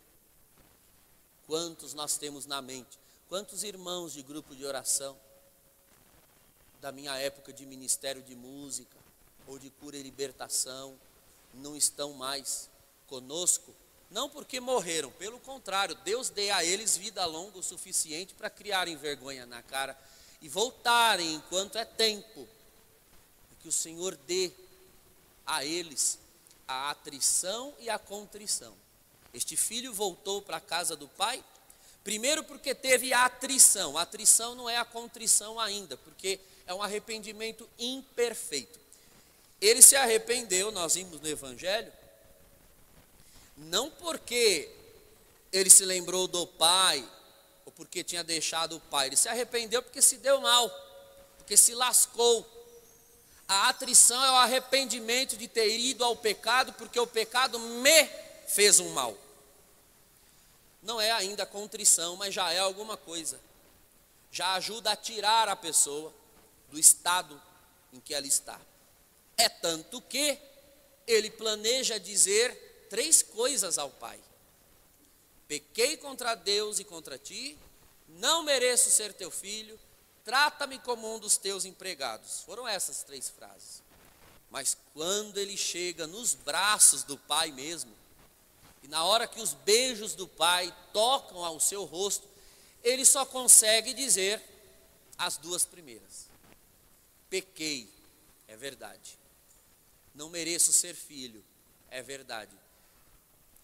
Quantos 1.46 1.94
nós 1.94 2.16
temos 2.16 2.46
na 2.46 2.62
mente? 2.62 2.98
Quantos 3.28 3.64
irmãos 3.64 4.12
de 4.12 4.22
grupo 4.22 4.54
de 4.54 4.64
oração 4.64 5.18
da 6.80 6.92
minha 6.92 7.16
época 7.16 7.52
de 7.52 7.66
ministério 7.66 8.22
de 8.22 8.36
música 8.36 8.96
ou 9.46 9.58
de 9.58 9.68
cura 9.68 9.96
e 9.96 10.02
libertação 10.02 10.98
não 11.52 11.76
estão 11.76 12.12
mais 12.12 12.70
conosco? 13.08 13.74
Não 14.10 14.30
porque 14.30 14.60
morreram, 14.60 15.10
pelo 15.10 15.40
contrário, 15.40 15.96
Deus 16.04 16.30
dê 16.30 16.50
a 16.50 16.64
eles 16.64 16.96
vida 16.96 17.26
longa 17.26 17.58
o 17.58 17.62
suficiente 17.62 18.32
para 18.32 18.48
criarem 18.48 18.96
vergonha 18.96 19.44
na 19.44 19.62
cara 19.62 19.98
e 20.40 20.48
voltarem 20.48 21.34
enquanto 21.34 21.76
é 21.76 21.84
tempo. 21.84 22.46
Que 23.64 23.68
o 23.68 23.72
Senhor 23.72 24.14
dê 24.14 24.52
a 25.46 25.64
eles 25.64 26.18
a 26.68 26.90
atrição 26.90 27.74
e 27.78 27.88
a 27.88 27.98
contrição. 27.98 28.76
Este 29.32 29.56
filho 29.56 29.90
voltou 29.90 30.42
para 30.42 30.58
a 30.58 30.60
casa 30.60 30.94
do 30.94 31.08
pai, 31.08 31.42
primeiro 32.04 32.44
porque 32.44 32.74
teve 32.74 33.14
a 33.14 33.24
atrição. 33.24 33.96
A 33.96 34.02
atrição 34.02 34.54
não 34.54 34.68
é 34.68 34.76
a 34.76 34.84
contrição 34.84 35.58
ainda, 35.58 35.96
porque 35.96 36.38
é 36.66 36.74
um 36.74 36.82
arrependimento 36.82 37.66
imperfeito. 37.78 38.78
Ele 39.62 39.80
se 39.80 39.96
arrependeu, 39.96 40.70
nós 40.70 40.96
vimos 40.96 41.18
no 41.18 41.26
Evangelho, 41.26 41.90
não 43.56 43.90
porque 43.90 44.70
ele 45.50 45.70
se 45.70 45.86
lembrou 45.86 46.28
do 46.28 46.46
pai, 46.46 47.02
ou 47.64 47.72
porque 47.72 48.04
tinha 48.04 48.22
deixado 48.22 48.76
o 48.76 48.80
pai. 48.80 49.06
Ele 49.06 49.16
se 49.16 49.26
arrependeu 49.26 49.82
porque 49.82 50.02
se 50.02 50.18
deu 50.18 50.38
mal, 50.42 50.68
porque 51.38 51.56
se 51.56 51.74
lascou. 51.74 52.53
A 53.46 53.68
atrição 53.68 54.22
é 54.24 54.30
o 54.30 54.36
arrependimento 54.36 55.36
de 55.36 55.46
ter 55.46 55.78
ido 55.78 56.04
ao 56.04 56.16
pecado, 56.16 56.72
porque 56.74 56.98
o 56.98 57.06
pecado 57.06 57.58
me 57.58 58.08
fez 58.46 58.80
um 58.80 58.90
mal. 58.90 59.16
Não 60.82 61.00
é 61.00 61.10
ainda 61.12 61.46
contrição, 61.46 62.16
mas 62.16 62.34
já 62.34 62.52
é 62.52 62.58
alguma 62.58 62.96
coisa. 62.96 63.40
Já 64.30 64.54
ajuda 64.54 64.92
a 64.92 64.96
tirar 64.96 65.48
a 65.48 65.56
pessoa 65.56 66.12
do 66.70 66.78
estado 66.78 67.40
em 67.92 68.00
que 68.00 68.14
ela 68.14 68.26
está. 68.26 68.60
É 69.36 69.48
tanto 69.48 70.00
que 70.02 70.38
ele 71.06 71.30
planeja 71.30 71.98
dizer 71.98 72.86
três 72.88 73.22
coisas 73.22 73.78
ao 73.78 73.90
pai. 73.90 74.18
Pequei 75.46 75.96
contra 75.96 76.34
Deus 76.34 76.78
e 76.78 76.84
contra 76.84 77.18
ti, 77.18 77.58
não 78.08 78.42
mereço 78.42 78.90
ser 78.90 79.12
teu 79.12 79.30
filho, 79.30 79.78
trata-me 80.24 80.78
como 80.78 81.14
um 81.14 81.18
dos 81.18 81.36
teus 81.36 81.64
empregados. 81.64 82.42
Foram 82.42 82.66
essas 82.66 83.02
três 83.02 83.28
frases. 83.28 83.82
Mas 84.50 84.76
quando 84.92 85.38
ele 85.38 85.56
chega 85.56 86.06
nos 86.06 86.34
braços 86.34 87.02
do 87.02 87.18
pai 87.18 87.50
mesmo, 87.50 87.92
e 88.82 88.88
na 88.88 89.04
hora 89.04 89.26
que 89.26 89.40
os 89.40 89.52
beijos 89.52 90.14
do 90.14 90.28
pai 90.28 90.74
tocam 90.92 91.44
ao 91.44 91.58
seu 91.58 91.84
rosto, 91.84 92.28
ele 92.82 93.04
só 93.04 93.24
consegue 93.24 93.94
dizer 93.94 94.42
as 95.16 95.36
duas 95.36 95.64
primeiras. 95.64 96.28
Pequei, 97.30 97.88
é 98.46 98.56
verdade. 98.56 99.18
Não 100.14 100.28
mereço 100.28 100.72
ser 100.72 100.94
filho, 100.94 101.44
é 101.90 102.02
verdade. 102.02 102.54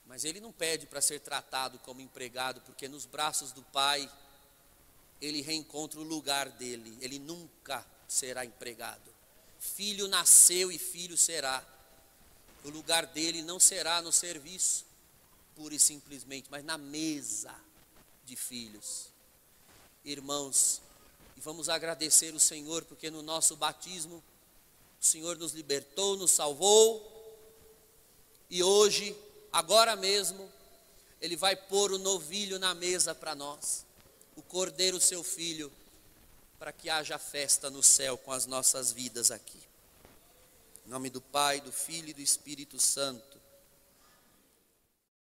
Mas 0.07 0.25
ele 0.25 0.41
não 0.41 0.51
pede 0.51 0.87
para 0.87 1.01
ser 1.01 1.21
tratado 1.21 1.79
como 1.81 2.01
empregado, 2.01 2.61
porque 2.63 2.89
nos 2.89 3.07
braços 3.07 3.53
do 3.53 3.63
Pai 3.63 4.11
ele 5.21 5.43
reencontra 5.43 6.01
o 6.01 6.03
lugar 6.03 6.51
dele. 6.51 6.97
Ele 7.01 7.19
nunca 7.19 7.87
será 8.09 8.45
empregado. 8.45 9.11
Filho 9.59 10.09
nasceu 10.09 10.73
e 10.73 10.79
filho 10.79 11.17
será. 11.17 11.65
O 12.65 12.71
lugar 12.71 13.07
dele 13.07 13.43
não 13.43 13.61
será 13.61 14.01
no 14.03 14.13
serviço, 14.13 14.85
pura 15.55 15.75
e 15.75 15.81
simplesmente, 15.81 16.49
mas 16.51 16.65
na 16.65 16.77
mesa 16.79 17.55
de 18.25 18.37
filhos. 18.37 19.09
Irmãos, 20.05 20.81
e 21.37 21.41
vamos 21.41 21.69
agradecer 21.69 22.35
o 22.35 22.41
Senhor, 22.41 22.85
porque 22.85 23.11
no 23.11 23.23
nosso 23.23 23.57
batismo, 23.57 24.23
o 25.01 25.05
Senhor 25.05 25.37
nos 25.39 25.53
libertou, 25.53 26.17
nos 26.17 26.31
salvou, 26.31 27.19
e 28.51 28.63
hoje 28.63 29.17
agora 29.53 29.97
mesmo, 29.97 30.51
Ele 31.21 31.37
vai 31.37 31.57
pôr 31.57 31.93
o 31.93 31.99
novilho 31.99 32.59
na 32.59 32.75
mesa 32.75 33.15
para 33.15 33.35
nós, 33.35 33.87
o 34.41 34.43
cordeiro, 34.43 34.99
seu 35.01 35.23
filho, 35.23 35.71
para 36.59 36.73
que 36.73 36.91
haja 36.91 37.19
festa 37.19 37.71
no 37.71 37.83
céu 37.83 38.17
com 38.19 38.33
as 38.33 38.47
nossas 38.47 38.91
vidas 38.91 39.31
aqui. 39.31 39.61
Em 40.87 40.91
nome 40.91 41.11
do 41.11 41.21
Pai, 41.21 41.61
do 41.61 41.71
Filho 41.71 42.09
e 42.09 42.15
do 42.15 42.23
Espírito 42.23 42.81
Santo. 42.81 43.40